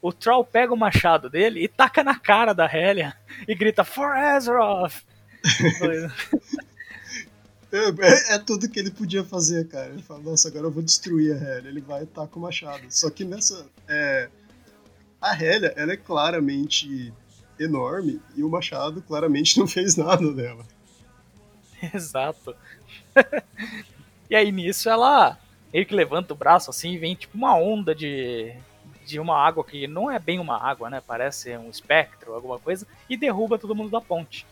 [0.00, 3.14] o Troll pega o machado dele e taca na cara da Helia
[3.46, 5.04] e grita For Azeroth!
[7.74, 9.86] É, é, tudo que ele podia fazer, cara.
[9.86, 11.70] Ele fala, nossa, agora eu vou destruir a Hélia.
[11.70, 12.82] Ele vai estar com o machado.
[12.90, 13.64] Só que nessa.
[13.88, 14.28] É,
[15.18, 17.10] a Hélia, ela é claramente
[17.58, 20.64] enorme e o machado claramente não fez nada dela.
[21.94, 22.54] Exato.
[24.30, 25.38] e aí nisso ela
[25.72, 28.54] meio que levanta o braço assim e vem tipo uma onda de,
[29.06, 31.02] de uma água que não é bem uma água, né?
[31.04, 34.46] Parece um espectro, alguma coisa, e derruba todo mundo da ponte.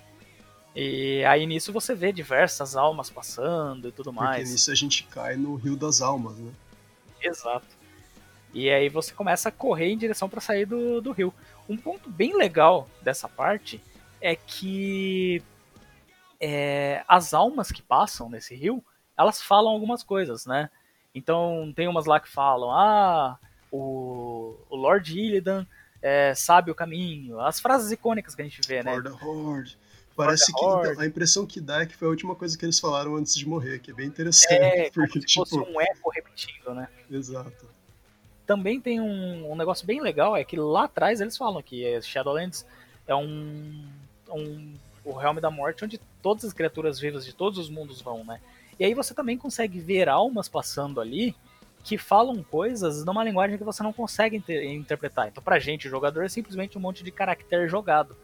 [0.75, 4.39] E aí nisso você vê diversas almas passando e tudo mais.
[4.39, 6.51] Porque nisso a gente cai no Rio das Almas, né?
[7.21, 7.80] Exato.
[8.53, 11.33] E aí você começa a correr em direção para sair do, do rio.
[11.69, 13.81] Um ponto bem legal dessa parte
[14.21, 15.43] é que
[16.41, 18.85] é, as almas que passam nesse rio,
[19.17, 20.69] elas falam algumas coisas, né?
[21.15, 23.39] Então tem umas lá que falam, ah,
[23.71, 25.67] o, o Lord Illidan
[26.03, 27.41] é, sabe o caminho.
[27.41, 28.93] As frases icônicas que a gente vê, né?
[28.93, 29.79] Horde, horde.
[30.17, 32.79] Parece que então, a impressão que dá é que foi a última coisa que eles
[32.79, 34.51] falaram antes de morrer, que é bem interessante.
[34.61, 35.47] É, porque, como se tipo...
[35.47, 36.89] fosse um eco repetindo, né?
[37.11, 37.80] Exato.
[38.51, 42.67] Também tem um, um, negócio bem legal, é que lá atrás eles falam que Shadowlands
[43.07, 43.89] é um,
[44.29, 48.25] um o Realme da Morte onde todas as criaturas vivas de todos os mundos vão,
[48.25, 48.41] né?
[48.77, 51.33] E aí você também consegue ver almas passando ali
[51.85, 55.29] que falam coisas numa linguagem que você não consegue inter interpretar.
[55.29, 58.17] Então, pra gente, o jogador é simplesmente um monte de caractere jogado,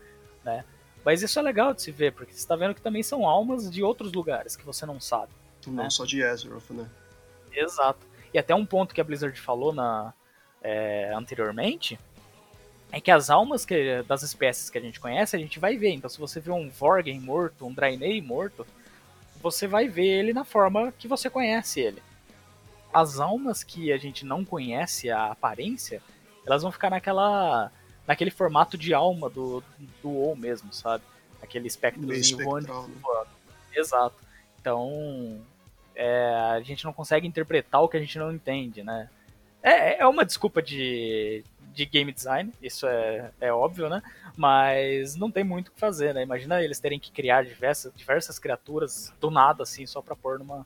[0.43, 0.65] né?
[1.05, 3.71] Mas isso é legal de se ver, porque você está vendo que também são almas
[3.71, 5.31] de outros lugares que você não sabe.
[5.69, 5.91] Não né?
[5.91, 6.91] só de Azeroth, né?
[7.53, 8.16] Exato.
[8.37, 10.13] E até um ponto que a Blizzard falou na,
[10.61, 11.99] é, anteriormente
[12.93, 15.93] é que as almas que, das espécies que a gente conhece, a gente vai ver.
[15.93, 18.67] Então, se você vê um Vorgen morto, um Draenei morto,
[19.41, 22.03] você vai ver ele na forma que você conhece ele.
[22.93, 26.03] As almas que a gente não conhece a aparência,
[26.45, 27.73] elas vão ficar naquela
[28.07, 29.65] naquele formato de alma do,
[30.03, 31.03] do WoW mesmo, sabe?
[31.41, 32.87] Aquele espectrozinho voando.
[32.87, 33.25] Né?
[33.75, 34.17] Exato.
[34.61, 35.41] Então,
[35.97, 39.09] é, a gente não consegue interpretar o que a gente não entende, né?
[39.63, 44.03] É, é uma desculpa de, de game design, isso é, é óbvio, né?
[44.37, 46.23] Mas não tem muito o que fazer, né?
[46.23, 50.65] Imagina eles terem que criar diversas, diversas criaturas do nada, assim, só pra pôr numa.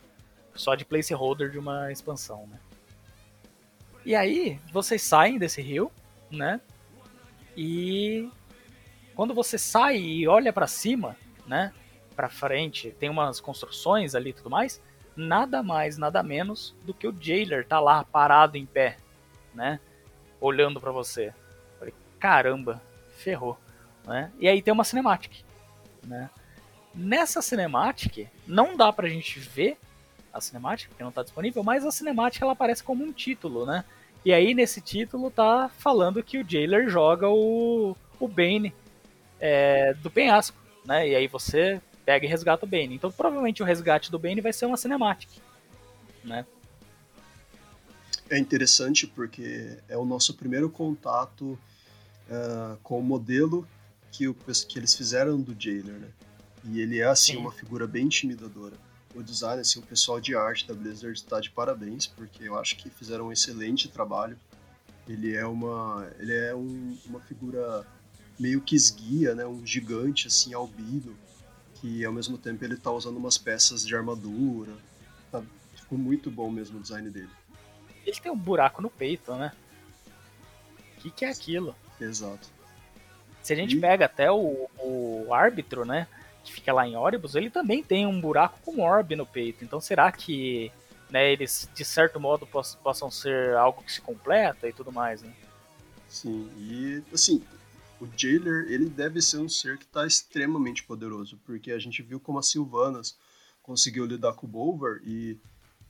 [0.54, 2.58] só de placeholder de uma expansão, né?
[4.04, 5.90] E aí, vocês saem desse rio,
[6.30, 6.60] né?
[7.56, 8.28] E
[9.14, 11.16] quando você sai e olha para cima,
[11.46, 11.72] né?
[12.16, 14.80] Pra frente, tem umas construções ali e tudo mais.
[15.20, 18.96] Nada mais, nada menos do que o Jailer tá lá parado em pé,
[19.54, 19.78] né?
[20.40, 21.32] olhando para você.
[21.78, 22.80] Falei, caramba,
[23.16, 23.58] ferrou.
[24.06, 24.32] Né?
[24.38, 25.44] E aí tem uma cinematic.
[26.02, 26.30] Né?
[26.94, 29.76] Nessa cinematic, não dá pra gente ver
[30.32, 33.84] a cinematic, porque não tá disponível, mas a cinematic ela aparece como um título, né?
[34.24, 38.72] E aí nesse título tá falando que o Jailer joga o, o Bane
[39.40, 41.08] é, do penhasco, né?
[41.08, 42.94] E aí você pega e resgata o Bane.
[42.94, 45.28] Então provavelmente o resgate do Bane vai ser uma cinematic,
[46.24, 46.44] né?
[48.30, 51.58] é interessante porque é o nosso primeiro contato
[52.28, 53.66] uh, com o modelo
[54.12, 56.08] que, o, que eles fizeram do Jailer, né?
[56.64, 57.38] E ele é, assim, Sim.
[57.38, 58.76] uma figura bem intimidadora.
[59.14, 62.76] O design, assim, o pessoal de arte da Blizzard está de parabéns, porque eu acho
[62.76, 64.38] que fizeram um excelente trabalho.
[65.08, 67.84] Ele é uma, ele é um, uma figura
[68.38, 69.44] meio que esguia, né?
[69.44, 71.16] Um gigante, assim, albino,
[71.80, 74.72] que ao mesmo tempo ele tá usando umas peças de armadura.
[75.32, 75.42] Tá,
[75.74, 77.30] ficou muito bom mesmo o design dele.
[78.04, 79.52] Ele tem um buraco no peito, né?
[80.96, 81.74] O que, que é aquilo?
[82.00, 82.48] Exato.
[83.42, 83.80] Se a gente e...
[83.80, 86.06] pega até o, o árbitro, né?
[86.44, 89.64] Que fica lá em Oribus, ele também tem um buraco com orbe no peito.
[89.64, 90.70] Então será que
[91.10, 95.32] né, eles, de certo modo, possam ser algo que se completa e tudo mais, né?
[96.08, 97.42] Sim, e assim,
[98.00, 102.18] o Jailer, ele deve ser um ser que está extremamente poderoso, porque a gente viu
[102.18, 103.18] como a Sylvanas
[103.62, 105.38] conseguiu lidar com o Bolvar e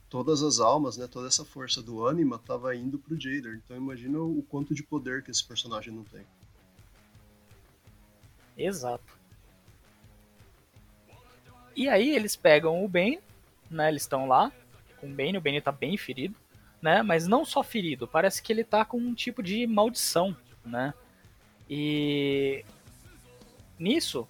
[0.09, 3.61] todas as almas, né, toda essa força do Anima estava indo pro Jader.
[3.63, 6.25] Então imagina o quanto de poder que esse personagem não tem.
[8.57, 9.17] Exato.
[11.73, 13.21] E aí eles pegam o Bane,
[13.69, 14.51] né, eles estão lá
[14.99, 16.35] com o Bane, o Bane tá bem ferido,
[16.81, 20.93] né, mas não só ferido, parece que ele tá com um tipo de maldição, né?
[21.73, 22.65] E
[23.79, 24.27] nisso,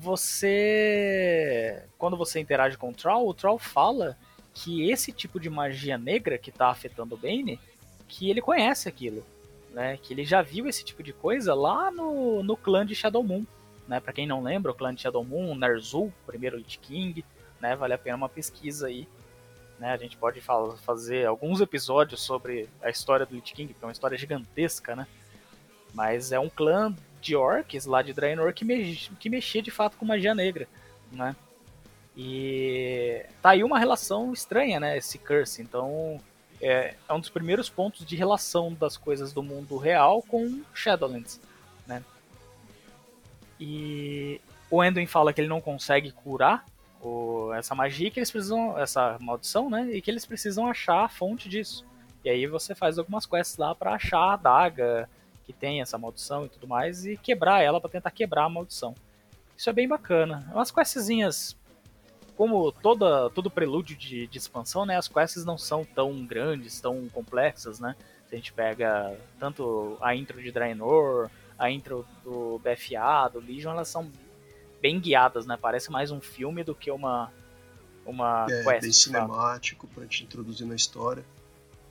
[0.00, 4.18] você quando você interage com o Troll, o Troll fala
[4.52, 7.60] que esse tipo de magia negra que tá afetando o Bane,
[8.08, 9.24] que ele conhece aquilo,
[9.70, 9.98] né?
[9.98, 13.46] Que ele já viu esse tipo de coisa lá no, no clã de Shadow Moon,
[13.86, 14.00] né?
[14.00, 17.24] Para quem não lembra, o clã de Shadow Moon, Ner'zhul, primeiro Lich King,
[17.60, 17.76] né?
[17.76, 19.06] Vale a pena uma pesquisa aí.
[19.78, 20.42] Né, a gente pode
[20.82, 25.06] fazer alguns episódios sobre a história do Lich King, que é uma história gigantesca, né?
[25.92, 29.96] Mas é um clã de orcs lá de Draenor que, me, que mexia de fato
[29.96, 30.66] com magia negra,
[31.12, 31.36] né?
[32.16, 34.96] E tá aí uma relação estranha, né?
[34.96, 35.62] Esse curse.
[35.62, 36.20] Então
[36.60, 41.40] é, é um dos primeiros pontos de relação das coisas do mundo real com Shadowlands,
[41.86, 42.02] né?
[43.58, 46.64] E o Enduin fala que ele não consegue curar
[47.00, 49.90] o, essa magia, que eles precisam, essa maldição, né?
[49.92, 51.84] E que eles precisam achar a fonte disso.
[52.24, 55.08] E aí você faz algumas quests lá para achar a adaga
[55.52, 58.94] que tem essa maldição e tudo mais e quebrar ela para tentar quebrar a maldição.
[59.56, 60.48] Isso é bem bacana.
[60.52, 61.56] Umas questzinhas
[62.36, 67.06] como toda, todo prelúdio de, de, expansão, né, as quests não são tão grandes, tão
[67.10, 67.94] complexas, né?
[68.26, 73.72] Se a gente pega tanto a intro de Draenor, a intro do BFA, do Legion,
[73.72, 74.10] elas são
[74.80, 75.58] bem guiadas, né?
[75.60, 77.30] Parece mais um filme do que uma
[78.06, 78.80] uma é, quest.
[78.80, 81.22] bem cinemático para te introduzir na história.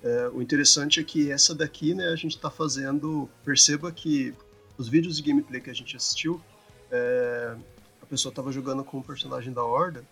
[0.04, 3.30] É, o interessante é que essa daqui, né, a gente está fazendo.
[3.44, 4.34] Perceba que
[4.78, 6.42] os vídeos de gameplay que a gente assistiu,
[6.90, 7.56] é,
[8.02, 10.04] a pessoa estava jogando com o personagem da Horda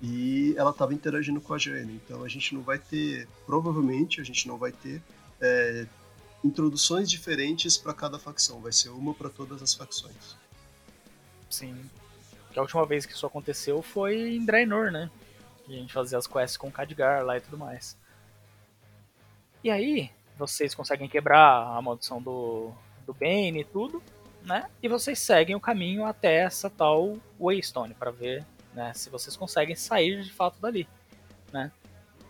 [0.00, 2.00] e ela estava interagindo com a Jane.
[2.04, 5.02] Então a gente não vai ter, provavelmente a gente não vai ter
[5.40, 5.86] é,
[6.42, 10.36] introduções diferentes para cada facção, vai ser uma para todas as facções.
[11.50, 11.76] Sim.
[12.56, 15.10] A última vez que isso aconteceu foi em Draenor, né?
[15.66, 17.96] Que a gente fazia as quests com Khadgar lá e tudo mais.
[19.66, 22.70] E aí, vocês conseguem quebrar a maldição do,
[23.04, 24.00] do Bane e tudo,
[24.44, 24.70] né?
[24.80, 28.92] E vocês seguem o caminho até essa tal Waystone para ver né?
[28.94, 30.86] Se vocês conseguem sair de fato dali,
[31.52, 31.72] né?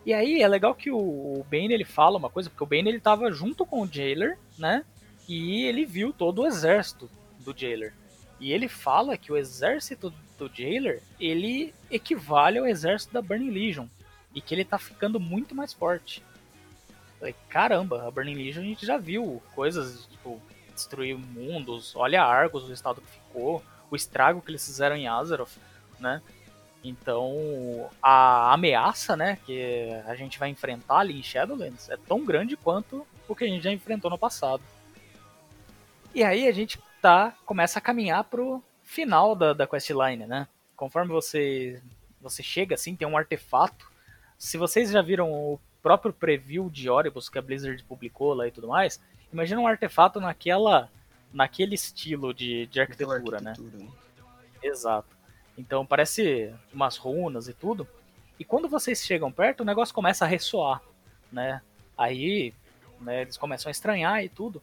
[0.07, 3.01] E aí é legal que o, Bane ele fala uma coisa, porque o Bane ele
[3.01, 4.83] tava junto com o Jailer, né?
[5.29, 7.11] E ele viu todo o exército
[7.41, 7.93] do Jailer.
[8.41, 13.89] E ele fala que o exército do Jailer, ele equivale ao exército da Burning Legion.
[14.35, 16.23] E que ele tá ficando muito mais forte.
[17.49, 20.41] Caramba, a Burning Legion a gente já viu coisas, tipo,
[20.75, 25.57] destruir mundos, olha Argos, o estado que ficou, o estrago que eles fizeram em Azeroth,
[25.99, 26.23] né?
[26.85, 32.57] Então, a ameaça, né, que a gente vai enfrentar ali em Shadowlands é tão grande
[32.57, 34.63] quanto o que a gente já enfrentou no passado.
[36.15, 40.47] E aí a gente tá, começa a caminhar pro final da, da questline, né?
[40.77, 41.83] Conforme você,
[42.21, 43.91] você chega, assim, tem um artefato.
[44.39, 48.51] Se vocês já viram o próprio preview de Oribus que a Blizzard publicou lá e
[48.51, 49.01] tudo mais,
[49.33, 50.91] imagina um artefato naquela,
[51.33, 53.51] naquele estilo de, de arquitetura, né?
[53.51, 53.91] arquitetura, né?
[54.61, 55.17] Exato.
[55.57, 57.87] Então parece umas runas e tudo.
[58.37, 60.83] E quando vocês chegam perto, o negócio começa a ressoar,
[61.31, 61.63] né?
[61.97, 62.53] Aí
[63.01, 64.61] né, eles começam a estranhar e tudo.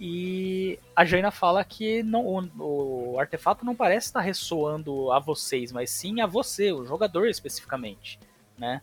[0.00, 5.70] E a Jaina fala que não, o, o, artefato não parece estar ressoando a vocês,
[5.70, 8.18] mas sim a você, o jogador especificamente,
[8.56, 8.80] né?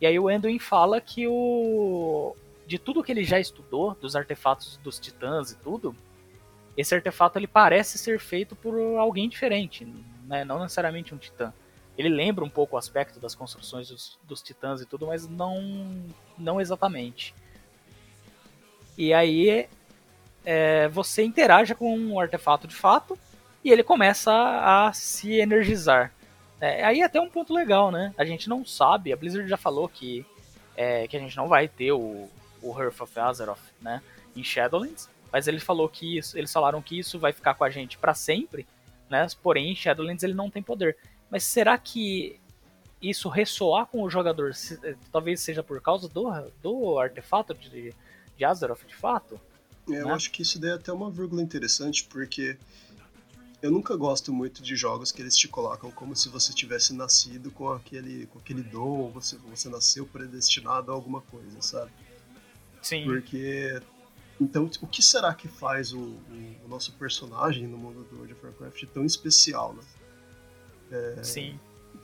[0.00, 2.36] E aí o Enduin fala que o
[2.66, 5.94] de tudo que ele já estudou, dos artefatos dos titãs e tudo,
[6.76, 9.86] esse artefato ele parece ser feito por alguém diferente,
[10.24, 10.44] né?
[10.44, 11.52] não necessariamente um titã.
[11.96, 16.04] Ele lembra um pouco o aspecto das construções dos, dos titãs e tudo, mas não,
[16.36, 17.34] não exatamente.
[18.98, 19.68] E aí
[20.44, 23.18] é, você interage com o artefato de fato
[23.64, 26.12] e ele começa a, a se energizar.
[26.60, 28.14] É, aí é até um ponto legal, né?
[28.16, 30.24] A gente não sabe, a Blizzard já falou que,
[30.76, 32.28] é, que a gente não vai ter o,
[32.62, 34.02] o Hearth of Azeroth né,
[34.34, 37.70] em Shadowlands, mas ele falou que isso, eles falaram que isso vai ficar com a
[37.70, 38.66] gente para sempre,
[39.10, 39.26] né?
[39.42, 40.96] Porém, em Shadowlands ele não tem poder.
[41.30, 42.40] Mas será que
[43.00, 46.30] isso ressoar com o jogador se, eh, talvez seja por causa do,
[46.62, 47.92] do artefato de,
[48.36, 49.38] de Azeroth de fato?
[49.88, 50.00] É, né?
[50.00, 52.56] Eu acho que isso daí é até uma vírgula interessante, porque
[53.62, 57.50] eu nunca gosto muito de jogos que eles te colocam como se você tivesse nascido
[57.50, 61.90] com aquele, com aquele dom, você, você nasceu predestinado a alguma coisa, sabe?
[62.82, 63.04] Sim.
[63.04, 63.80] Porque.
[64.38, 68.34] Então, o que será que faz o, o, o nosso personagem no mundo do World
[68.34, 69.82] of Warcraft tão especial, né?
[70.90, 71.58] É, Sim.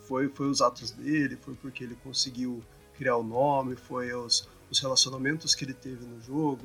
[0.08, 2.64] Foi, foi os atos dele, foi porque ele conseguiu
[2.96, 6.64] criar o nome, foi os, os relacionamentos que ele teve no jogo,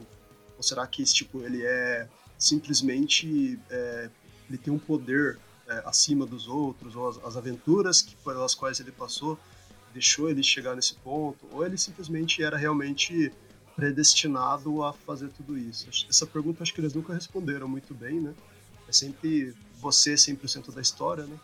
[0.56, 2.08] ou será que tipo, ele é
[2.38, 4.10] simplesmente é,
[4.50, 5.38] ele tem um poder
[5.68, 9.38] é, acima dos outros, ou as, as, aventuras que, pelas quais ele passou
[9.93, 13.32] deixou ele chegar nesse ponto, ou ele simplesmente era realmente
[13.76, 15.89] predestinado a fazer tudo isso?
[16.10, 18.34] Essa pergunta acho que eles nunca responderam muito bem, né?
[18.88, 21.38] É sempre você 100% da história, né?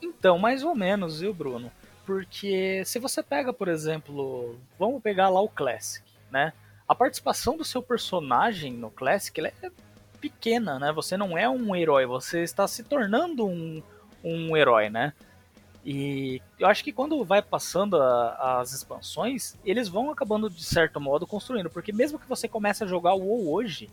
[0.00, 1.70] Então, mais ou menos, viu, Bruno?
[2.04, 6.52] Porque se você pega, por exemplo, vamos pegar lá o Classic, né?
[6.86, 9.70] A participação do seu personagem no Classic é
[10.24, 10.90] pequena, né?
[10.90, 13.82] Você não é um herói, você está se tornando um,
[14.24, 15.12] um herói, né?
[15.84, 20.98] E eu acho que quando vai passando a, as expansões, eles vão acabando de certo
[20.98, 23.90] modo construindo, porque mesmo que você comece a jogar o WoW hoje,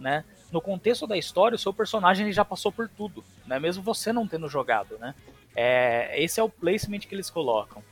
[0.00, 0.24] né?
[0.50, 3.58] No contexto da história, o seu personagem já passou por tudo, né?
[3.58, 5.14] Mesmo você não tendo jogado, né?
[5.54, 7.82] É, esse é o placement que eles colocam.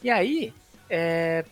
[0.00, 0.54] E aí,
[0.88, 1.44] é,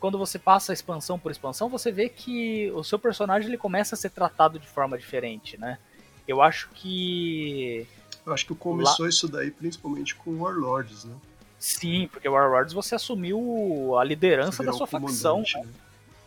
[0.00, 3.98] quando você passa expansão por expansão, você vê que o seu personagem ele começa a
[3.98, 5.78] ser tratado de forma diferente, né?
[6.26, 7.86] Eu acho que.
[8.24, 9.10] Eu acho que começou Lá...
[9.10, 11.14] isso daí principalmente com Warlords, né?
[11.58, 15.42] Sim, porque Warlords você assumiu a liderança da sua facção.
[15.42, 15.68] Né?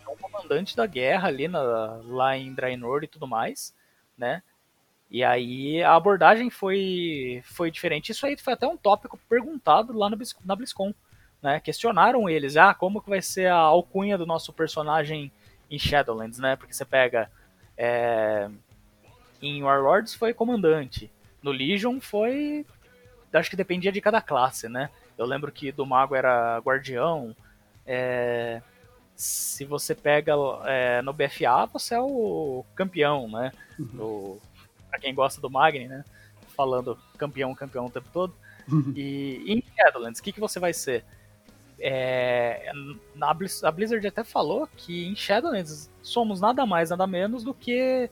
[0.05, 3.74] É um comandante da guerra ali na, lá em Draenor e tudo mais,
[4.15, 4.43] né?
[5.09, 8.11] E aí a abordagem foi, foi diferente.
[8.11, 10.93] Isso aí foi até um tópico perguntado lá no, na BlizzCon
[11.43, 11.59] né?
[11.59, 15.31] Questionaram eles, ah, como que vai ser a alcunha do nosso personagem
[15.69, 16.55] em Shadowlands, né?
[16.55, 17.29] Porque você pega
[17.77, 18.49] é,
[19.41, 22.65] em Warlords foi comandante, no Legion foi,
[23.33, 24.89] acho que dependia de cada classe, né?
[25.17, 27.35] Eu lembro que do mago era guardião.
[27.85, 28.61] É,
[29.15, 30.33] se você pega
[30.65, 33.51] é, no BFA, você é o campeão, né?
[33.77, 34.39] Uhum.
[34.89, 36.05] pra quem gosta do Magni, né?
[36.55, 38.33] Falando campeão, campeão o tempo todo.
[38.71, 38.93] Uhum.
[38.95, 41.03] E em Shadowlands, o que, que você vai ser?
[41.80, 42.71] É,
[43.21, 48.09] a Blizzard até falou que em Shadowlands somos nada mais, nada menos do que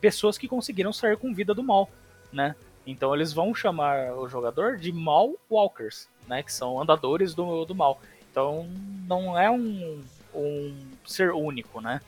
[0.00, 1.88] pessoas que conseguiram sair com vida do mal,
[2.32, 2.54] né?
[2.86, 6.42] Então eles vão chamar o jogador de Mal Walkers, né?
[6.42, 8.00] Que são andadores do, do mal.
[8.30, 8.68] Então
[9.06, 10.02] não é um,
[10.34, 10.74] um
[11.06, 12.00] ser único, né?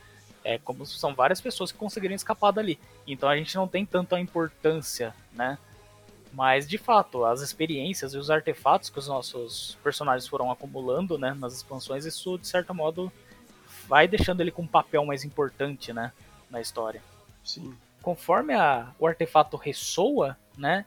[0.43, 2.79] É como são várias pessoas que conseguiram escapar dali.
[3.07, 5.57] Então a gente não tem tanta importância, né?
[6.33, 11.35] Mas, de fato, as experiências e os artefatos que os nossos personagens foram acumulando né,
[11.39, 13.11] nas expansões, isso, de certo modo,
[13.87, 16.11] vai deixando ele com um papel mais importante né,
[16.49, 17.01] na história.
[17.43, 17.75] Sim.
[18.01, 20.85] Conforme a, o artefato ressoa, né,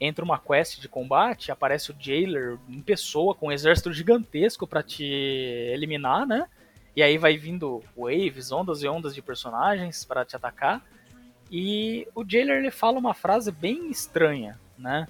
[0.00, 4.82] entra uma quest de combate, aparece o Jailer em pessoa com um exército gigantesco para
[4.82, 6.48] te eliminar, né?
[6.94, 10.82] E aí vai vindo waves, ondas e ondas de personagens para te atacar.
[11.50, 15.08] E o Jailer ele fala uma frase bem estranha, né?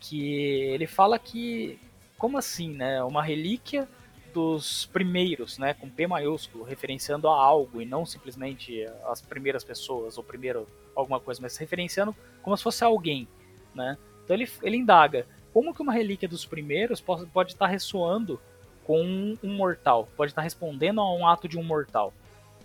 [0.00, 1.78] Que ele fala que,
[2.18, 3.02] como assim, né?
[3.02, 3.88] Uma relíquia
[4.36, 10.18] dos primeiros, né, com P maiúsculo, referenciando a algo e não simplesmente as primeiras pessoas
[10.18, 13.26] ou primeiro alguma coisa, mas referenciando como se fosse alguém,
[13.74, 13.96] né?
[14.22, 18.38] Então ele, ele indaga como que uma relíquia dos primeiros pode, pode estar ressoando
[18.84, 22.12] com um mortal, pode estar respondendo a um ato de um mortal,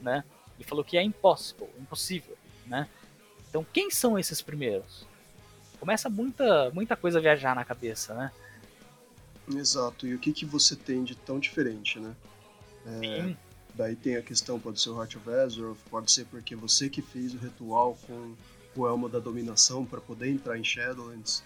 [0.02, 0.26] né?
[0.58, 2.89] Ele falou que é impossible, impossível, né?
[3.49, 5.08] Então quem são esses primeiros?
[5.82, 8.32] Começa muita muita coisa a viajar na cabeça, né?
[9.52, 10.06] Exato.
[10.06, 12.16] E o que que você tem de tão diferente, né?
[12.86, 13.36] É,
[13.74, 17.02] daí tem a questão, pode ser o Heart of Azeroth, pode ser porque você que
[17.02, 18.36] fez o ritual com
[18.76, 21.44] o Elmo da Dominação para poder entrar em Shadowlands.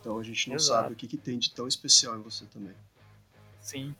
[0.00, 0.82] Então a gente não Exato.
[0.82, 2.74] sabe o que, que tem de tão especial em você também.
[3.60, 3.92] Sim.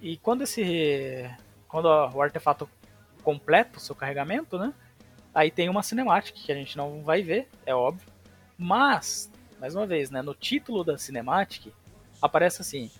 [0.00, 1.30] E quando esse.
[1.68, 2.66] Quando o artefato
[3.22, 4.72] completa o seu carregamento, né?
[5.34, 8.06] Aí tem uma cinemática que a gente não vai ver, é óbvio.
[8.58, 10.22] Mas, mais uma vez, né?
[10.22, 11.70] No título da cinemática
[12.20, 12.90] aparece assim: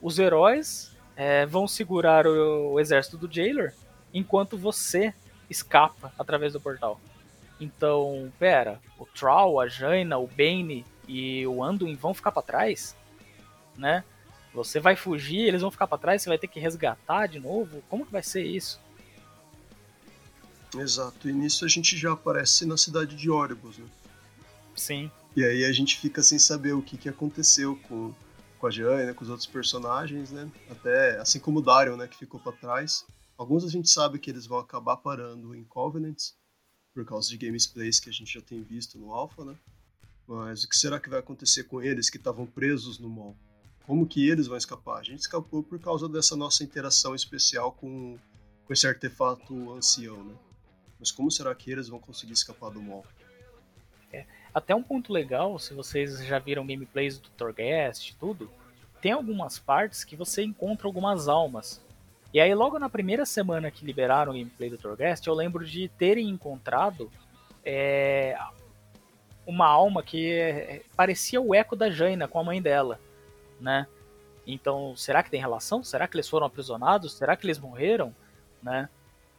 [0.00, 3.74] os heróis é, vão segurar o, o exército do Jailer
[4.14, 5.12] enquanto você
[5.50, 7.00] escapa através do portal.
[7.60, 12.96] Então, pera, o Troll, a Jaina, o Bane e o Anduin vão ficar para trás,
[13.76, 14.02] né?
[14.52, 17.82] Você vai fugir, eles vão ficar para trás, você vai ter que resgatar de novo.
[17.88, 18.80] Como que vai ser isso?
[20.74, 21.28] Exato.
[21.28, 23.86] E nisso a gente já aparece na cidade de Oribus, né?
[24.74, 25.10] Sim.
[25.36, 28.14] E aí a gente fica sem saber o que, que aconteceu com,
[28.58, 30.50] com a Jaina, com os outros personagens, né?
[30.70, 33.04] Até assim como o Darion, né, que ficou para trás.
[33.36, 36.34] Alguns a gente sabe que eles vão acabar parando em Covenants,
[36.94, 39.56] por causa de gameplays que a gente já tem visto no Alpha, né?
[40.26, 43.36] Mas o que será que vai acontecer com eles que estavam presos no mall?
[43.86, 44.98] Como que eles vão escapar?
[44.98, 48.16] A gente escapou por causa dessa nossa interação especial com,
[48.64, 50.34] com esse artefato ancião, né?
[51.02, 53.04] Mas como será que eles vão conseguir escapar do mall?
[54.12, 54.24] É,
[54.54, 58.48] até um ponto legal, se vocês já viram gameplays do Torghast e tudo,
[59.00, 61.84] tem algumas partes que você encontra algumas almas.
[62.32, 65.88] E aí logo na primeira semana que liberaram o gameplay do Torghast, eu lembro de
[65.88, 67.10] terem encontrado
[67.64, 68.38] é,
[69.44, 73.00] uma alma que é, parecia o eco da Jaina com a mãe dela,
[73.60, 73.88] né?
[74.46, 75.82] Então, será que tem relação?
[75.82, 77.14] Será que eles foram aprisionados?
[77.14, 78.14] Será que eles morreram?
[78.62, 78.88] Né?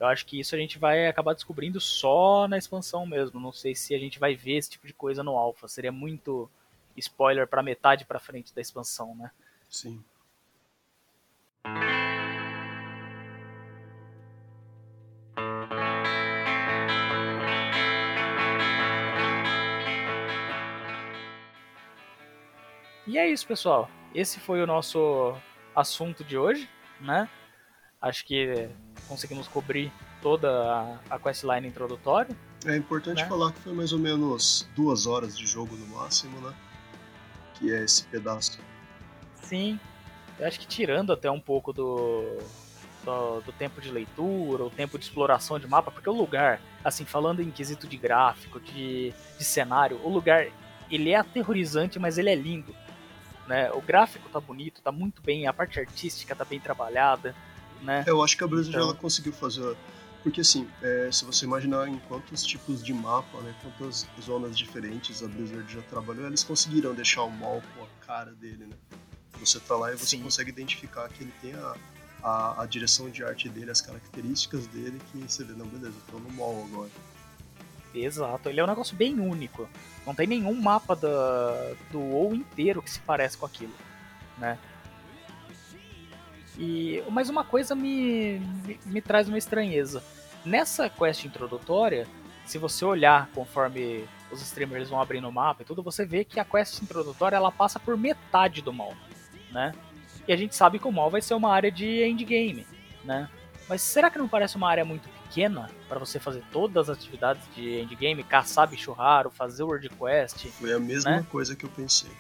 [0.04, 3.40] Eu acho que isso a gente vai acabar descobrindo só na expansão mesmo.
[3.40, 5.66] Não sei se a gente vai ver esse tipo de coisa no alpha.
[5.66, 6.52] Seria muito
[6.98, 9.32] spoiler para metade para frente da expansão, né?
[9.70, 10.04] Sim.
[23.08, 23.90] E é isso, pessoal.
[24.14, 25.34] Esse foi o nosso
[25.74, 27.30] assunto de hoje, né?
[28.04, 28.68] Acho que
[29.08, 29.90] conseguimos cobrir
[30.22, 30.50] toda
[31.10, 32.36] a, a questline introdutória.
[32.66, 33.30] É importante né?
[33.30, 36.54] falar que foi mais ou menos duas horas de jogo no máximo, né?
[37.54, 38.60] Que é esse pedaço.
[39.36, 39.80] Sim,
[40.38, 42.40] eu acho que tirando até um pouco do,
[43.06, 47.06] do, do, tempo de leitura, o tempo de exploração de mapa, porque o lugar, assim,
[47.06, 50.48] falando em quesito de gráfico, de, de cenário, o lugar,
[50.92, 52.76] ele é aterrorizante, mas ele é lindo.
[53.48, 53.72] Né?
[53.72, 57.34] O gráfico tá bonito, tá muito bem, a parte artística tá bem trabalhada,
[57.84, 58.04] né?
[58.08, 58.90] Eu acho que a Blizzard então...
[58.90, 59.76] ela conseguiu fazer
[60.24, 65.22] porque assim, é, se você imaginar em quantos tipos de mapa, né, quantas zonas diferentes
[65.22, 68.76] a Blizzard já trabalhou, eles conseguiram deixar o mal com a cara dele, né?
[69.38, 70.24] Você tá lá e você Sim.
[70.24, 71.76] consegue identificar que ele tem a,
[72.24, 76.18] a, a, direção de arte dele, as características dele, que você vê, não, beleza, tô
[76.18, 76.90] no mall agora.
[77.94, 79.68] Exato, ele é um negócio bem único.
[80.06, 83.74] Não tem nenhum mapa da, do WoW inteiro que se parece com aquilo,
[84.38, 84.58] né?
[86.58, 90.04] E, mas uma coisa me, me, me traz uma estranheza.
[90.46, 92.08] Nessa quest introdutória,
[92.46, 96.40] se você olhar conforme os streamers vão abrindo o mapa e tudo, você vê que
[96.40, 98.94] a quest introdutória ela passa por metade do mal,
[99.52, 99.74] né?
[100.28, 102.66] E a gente sabe que o mal vai ser uma área de endgame,
[103.04, 103.30] né?
[103.68, 107.42] Mas será que não parece uma área muito pequena para você fazer todas as atividades
[107.56, 110.48] de endgame, caçar bicho raro, fazer world quest?
[110.52, 111.26] Foi a mesma né?
[111.30, 112.12] coisa que eu pensei.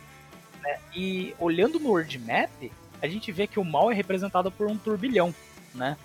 [0.66, 2.72] É, e olhando no world map,
[3.04, 5.36] a gente vê que o mal é representado por um turbilhão,
[5.76, 5.98] né?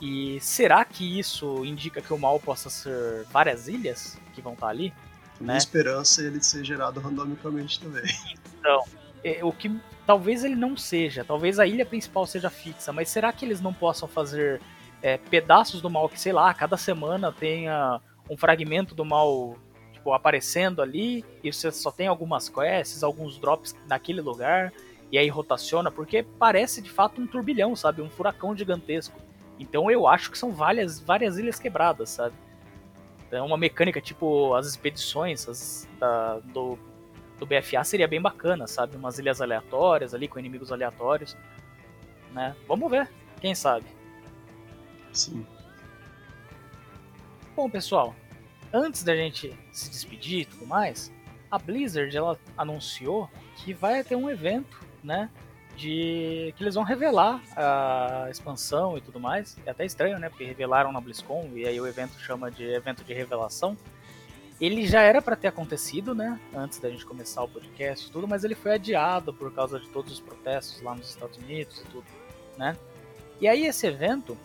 [0.00, 4.66] E será que isso indica que o mal possa ser várias ilhas que vão estar
[4.66, 4.92] ali?
[5.40, 5.58] Minha né?
[5.58, 8.02] esperança é ele ser gerado randomicamente também.
[8.62, 8.84] Então,
[9.24, 9.76] é, o que
[10.06, 13.74] talvez ele não seja, talvez a ilha principal seja fixa, mas será que eles não
[13.74, 14.60] possam fazer
[15.02, 19.56] é, pedaços do mal que, sei lá, cada semana tenha um fragmento do mal
[19.92, 24.72] tipo, aparecendo ali e você só tem algumas quests, alguns drops naquele lugar
[25.12, 28.00] e aí rotaciona, porque parece de fato um turbilhão, sabe?
[28.00, 29.20] Um furacão gigantesco.
[29.60, 32.34] Então eu acho que são várias, várias ilhas quebradas, sabe?
[33.28, 36.78] Então uma mecânica tipo as expedições as, da, do,
[37.38, 38.96] do BFA seria bem bacana, sabe?
[38.96, 41.36] Umas ilhas aleatórias ali com inimigos aleatórios.
[42.32, 42.56] né?
[42.66, 43.06] Vamos ver,
[43.38, 43.84] quem sabe.
[45.12, 45.46] Sim.
[47.54, 48.14] Bom, pessoal,
[48.72, 51.12] antes da gente se despedir e tudo mais,
[51.50, 55.30] a Blizzard ela anunciou que vai ter um evento, né?
[55.76, 59.56] De que eles vão revelar a expansão e tudo mais.
[59.64, 60.28] É até estranho, né?
[60.28, 63.76] Porque revelaram na BlizzCon e aí o evento chama de evento de revelação.
[64.60, 66.38] Ele já era para ter acontecido, né?
[66.54, 69.88] Antes da gente começar o podcast e tudo, mas ele foi adiado por causa de
[69.88, 72.06] todos os protestos lá nos Estados Unidos e tudo,
[72.56, 72.76] né?
[73.40, 74.38] E aí esse evento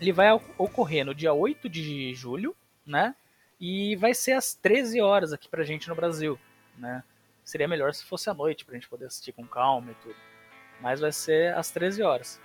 [0.00, 2.54] ele vai ocorrer no dia 8 de julho,
[2.84, 3.14] né?
[3.58, 6.38] E vai ser às 13 horas aqui pra gente no Brasil,
[6.76, 7.02] né?
[7.50, 10.14] Seria melhor se fosse à noite pra gente poder assistir com calma e tudo.
[10.80, 12.40] Mas vai ser às 13 horas.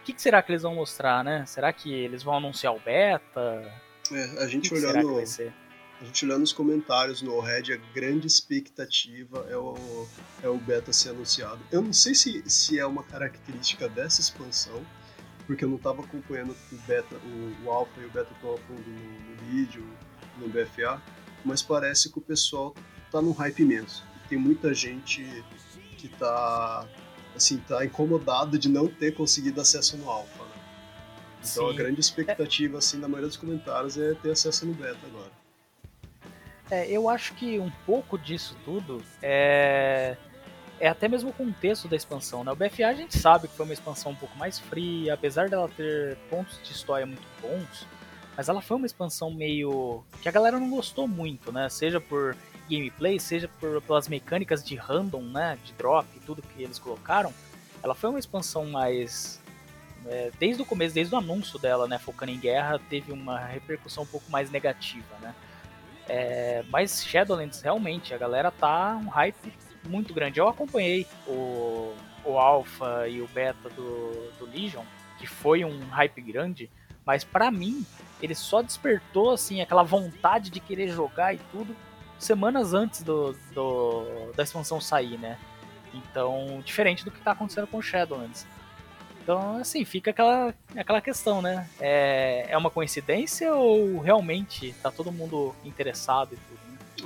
[0.00, 1.44] O que, que será que eles vão mostrar, né?
[1.44, 3.70] Será que eles vão anunciar o beta?
[4.10, 5.18] É, a gente olhando.
[5.18, 10.08] A gente olhando os comentários no Red, a grande expectativa é o,
[10.42, 11.60] é o beta ser anunciado.
[11.70, 14.82] Eu não sei se, se é uma característica dessa expansão,
[15.46, 18.58] porque eu não estava acompanhando o beta, o, o alpha e o beta tão a
[18.58, 19.86] fundo no, no vídeo,
[20.38, 21.00] no BFA,
[21.44, 22.74] mas parece que o pessoal
[23.10, 24.13] tá num hype imenso.
[24.28, 25.44] Tem muita gente
[25.98, 26.86] que tá
[27.34, 30.50] assim, tá incomodado de não ter conseguido acesso no alpha, né?
[31.40, 31.70] Então Sim.
[31.70, 35.30] a grande expectativa assim da maioria dos comentários é ter acesso no beta agora.
[36.70, 40.16] É, eu acho que um pouco disso tudo é
[40.80, 42.50] é até mesmo o contexto da expansão, né?
[42.50, 45.68] O BFA a gente sabe que foi uma expansão um pouco mais fria, apesar dela
[45.68, 47.86] ter pontos de história muito bons,
[48.36, 51.68] mas ela foi uma expansão meio que a galera não gostou muito, né?
[51.68, 52.36] Seja por
[52.68, 55.58] gameplay, seja por, pelas mecânicas de random, né?
[55.64, 57.32] De drop tudo que eles colocaram.
[57.82, 59.40] Ela foi uma expansão mais
[60.06, 64.02] é, desde o começo, desde o anúncio dela, né, focando em guerra, teve uma repercussão
[64.02, 65.34] um pouco mais negativa, né?
[66.06, 69.52] É, mas Shadowlands realmente, a galera tá um hype
[69.86, 70.38] muito grande.
[70.38, 71.94] Eu acompanhei o,
[72.24, 74.84] o Alpha e o Beta do, do Legion,
[75.18, 76.70] que foi um hype grande,
[77.06, 77.86] mas para mim
[78.20, 81.74] ele só despertou assim aquela vontade de querer jogar e tudo
[82.18, 85.38] semanas antes do, do da expansão sair, né?
[85.92, 88.46] Então, diferente do que tá acontecendo com Shadowlands.
[89.22, 91.68] Então, assim, fica aquela, aquela questão, né?
[91.80, 96.64] É, é uma coincidência ou realmente tá todo mundo interessado e tudo?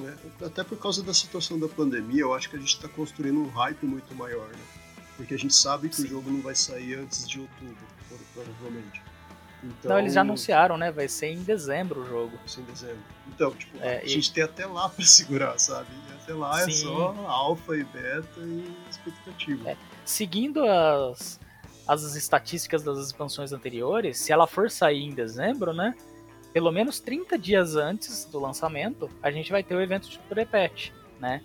[0.08, 3.40] É, até por causa da situação da pandemia, eu acho que a gente está construindo
[3.40, 4.64] um hype muito maior, né?
[5.16, 6.04] Porque a gente sabe que Sim.
[6.04, 7.86] o jogo não vai sair antes de outubro,
[8.34, 9.02] provavelmente.
[9.62, 10.90] Então, não, eles já anunciaram, né?
[10.92, 12.36] Vai ser em dezembro o jogo.
[12.36, 13.02] Vai ser em dezembro.
[13.26, 14.08] Então, tipo, é, a e...
[14.08, 15.88] gente tem até lá pra segurar, sabe?
[16.08, 16.70] E até lá é Sim.
[16.70, 19.70] é só alfa e beta e expectativa.
[19.70, 19.76] É.
[20.04, 21.40] Seguindo as,
[21.86, 25.94] as estatísticas das expansões anteriores, se ela for sair em dezembro, né?
[26.52, 30.90] pelo menos 30 dias antes do lançamento, a gente vai ter o evento de pré-patch,
[31.20, 31.42] né?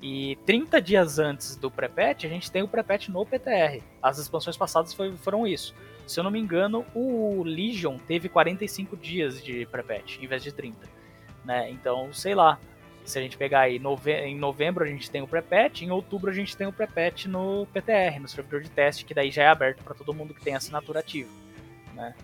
[0.00, 3.82] E 30 dias antes do pré-patch, a gente tem o pré-patch no PTR.
[4.02, 5.74] As expansões passadas foi, foram isso.
[6.06, 10.52] Se eu não me engano, o Legion teve 45 dias de pré-patch, em vez de
[10.52, 10.88] 30.
[11.44, 11.70] Né?
[11.70, 12.58] Então, sei lá.
[13.04, 14.12] Se a gente pegar aí, nove...
[14.12, 17.66] em novembro a gente tem o pré-patch, em outubro a gente tem o pré-patch no
[17.66, 20.54] PTR, no servidor de teste, que daí já é aberto para todo mundo que tem
[20.54, 21.28] assinatura ativa.
[21.92, 22.14] Né?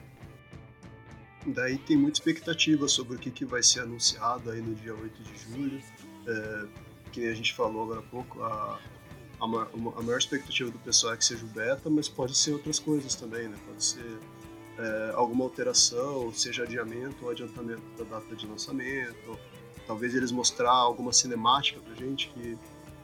[1.46, 5.22] Daí tem muita expectativa sobre o que, que vai ser anunciado aí no dia 8
[5.22, 5.82] de julho.
[6.26, 6.66] É,
[7.10, 8.78] que a gente falou agora há pouco, a,
[9.40, 12.78] a, a, maior expectativa do pessoal é que seja o beta, mas pode ser outras
[12.78, 13.56] coisas também, né?
[13.66, 14.18] Pode ser
[14.78, 19.38] é, alguma alteração, seja adiamento ou adiantamento da data de lançamento.
[19.86, 22.58] Talvez eles mostrar alguma cinemática pra gente que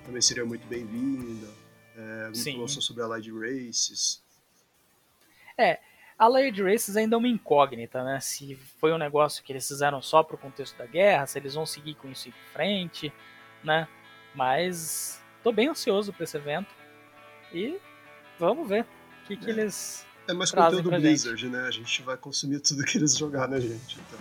[0.04, 1.48] também seria muito bem-vinda.
[1.96, 4.22] É, informação sobre a Light Races.
[5.56, 5.80] É,
[6.18, 8.20] a Layered Races ainda é uma incógnita, né?
[8.20, 11.66] Se foi um negócio que eles fizeram só pro contexto da guerra, se eles vão
[11.66, 13.12] seguir com isso em frente,
[13.64, 13.88] né?
[14.34, 16.74] Mas tô bem ansioso para esse evento
[17.54, 17.78] e
[18.36, 18.86] vamos ver o
[19.28, 19.50] que, que é.
[19.50, 20.04] eles.
[20.26, 21.52] É mais conteúdo Blizzard, gente.
[21.52, 21.68] né?
[21.68, 24.18] A gente vai consumir tudo que eles jogarem na gente, então.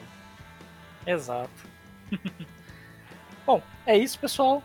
[1.08, 1.50] Exato.
[3.44, 4.62] Bom, é isso, pessoal.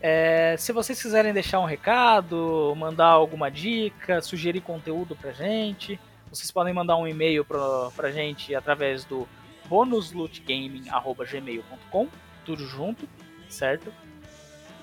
[0.00, 6.50] É, se vocês quiserem deixar um recado, mandar alguma dica, sugerir conteúdo pra gente, vocês
[6.50, 9.28] podem mandar um e-mail pra, pra gente através do
[9.68, 12.08] bonuslootgaming.gmail.com,
[12.46, 13.06] tudo junto,
[13.50, 13.92] certo?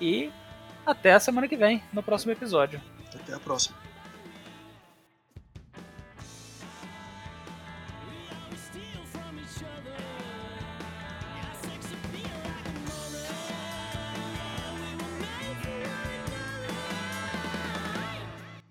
[0.00, 0.30] E
[0.90, 2.80] até a semana que vem, no próximo episódio.
[3.14, 3.87] Até a próxima.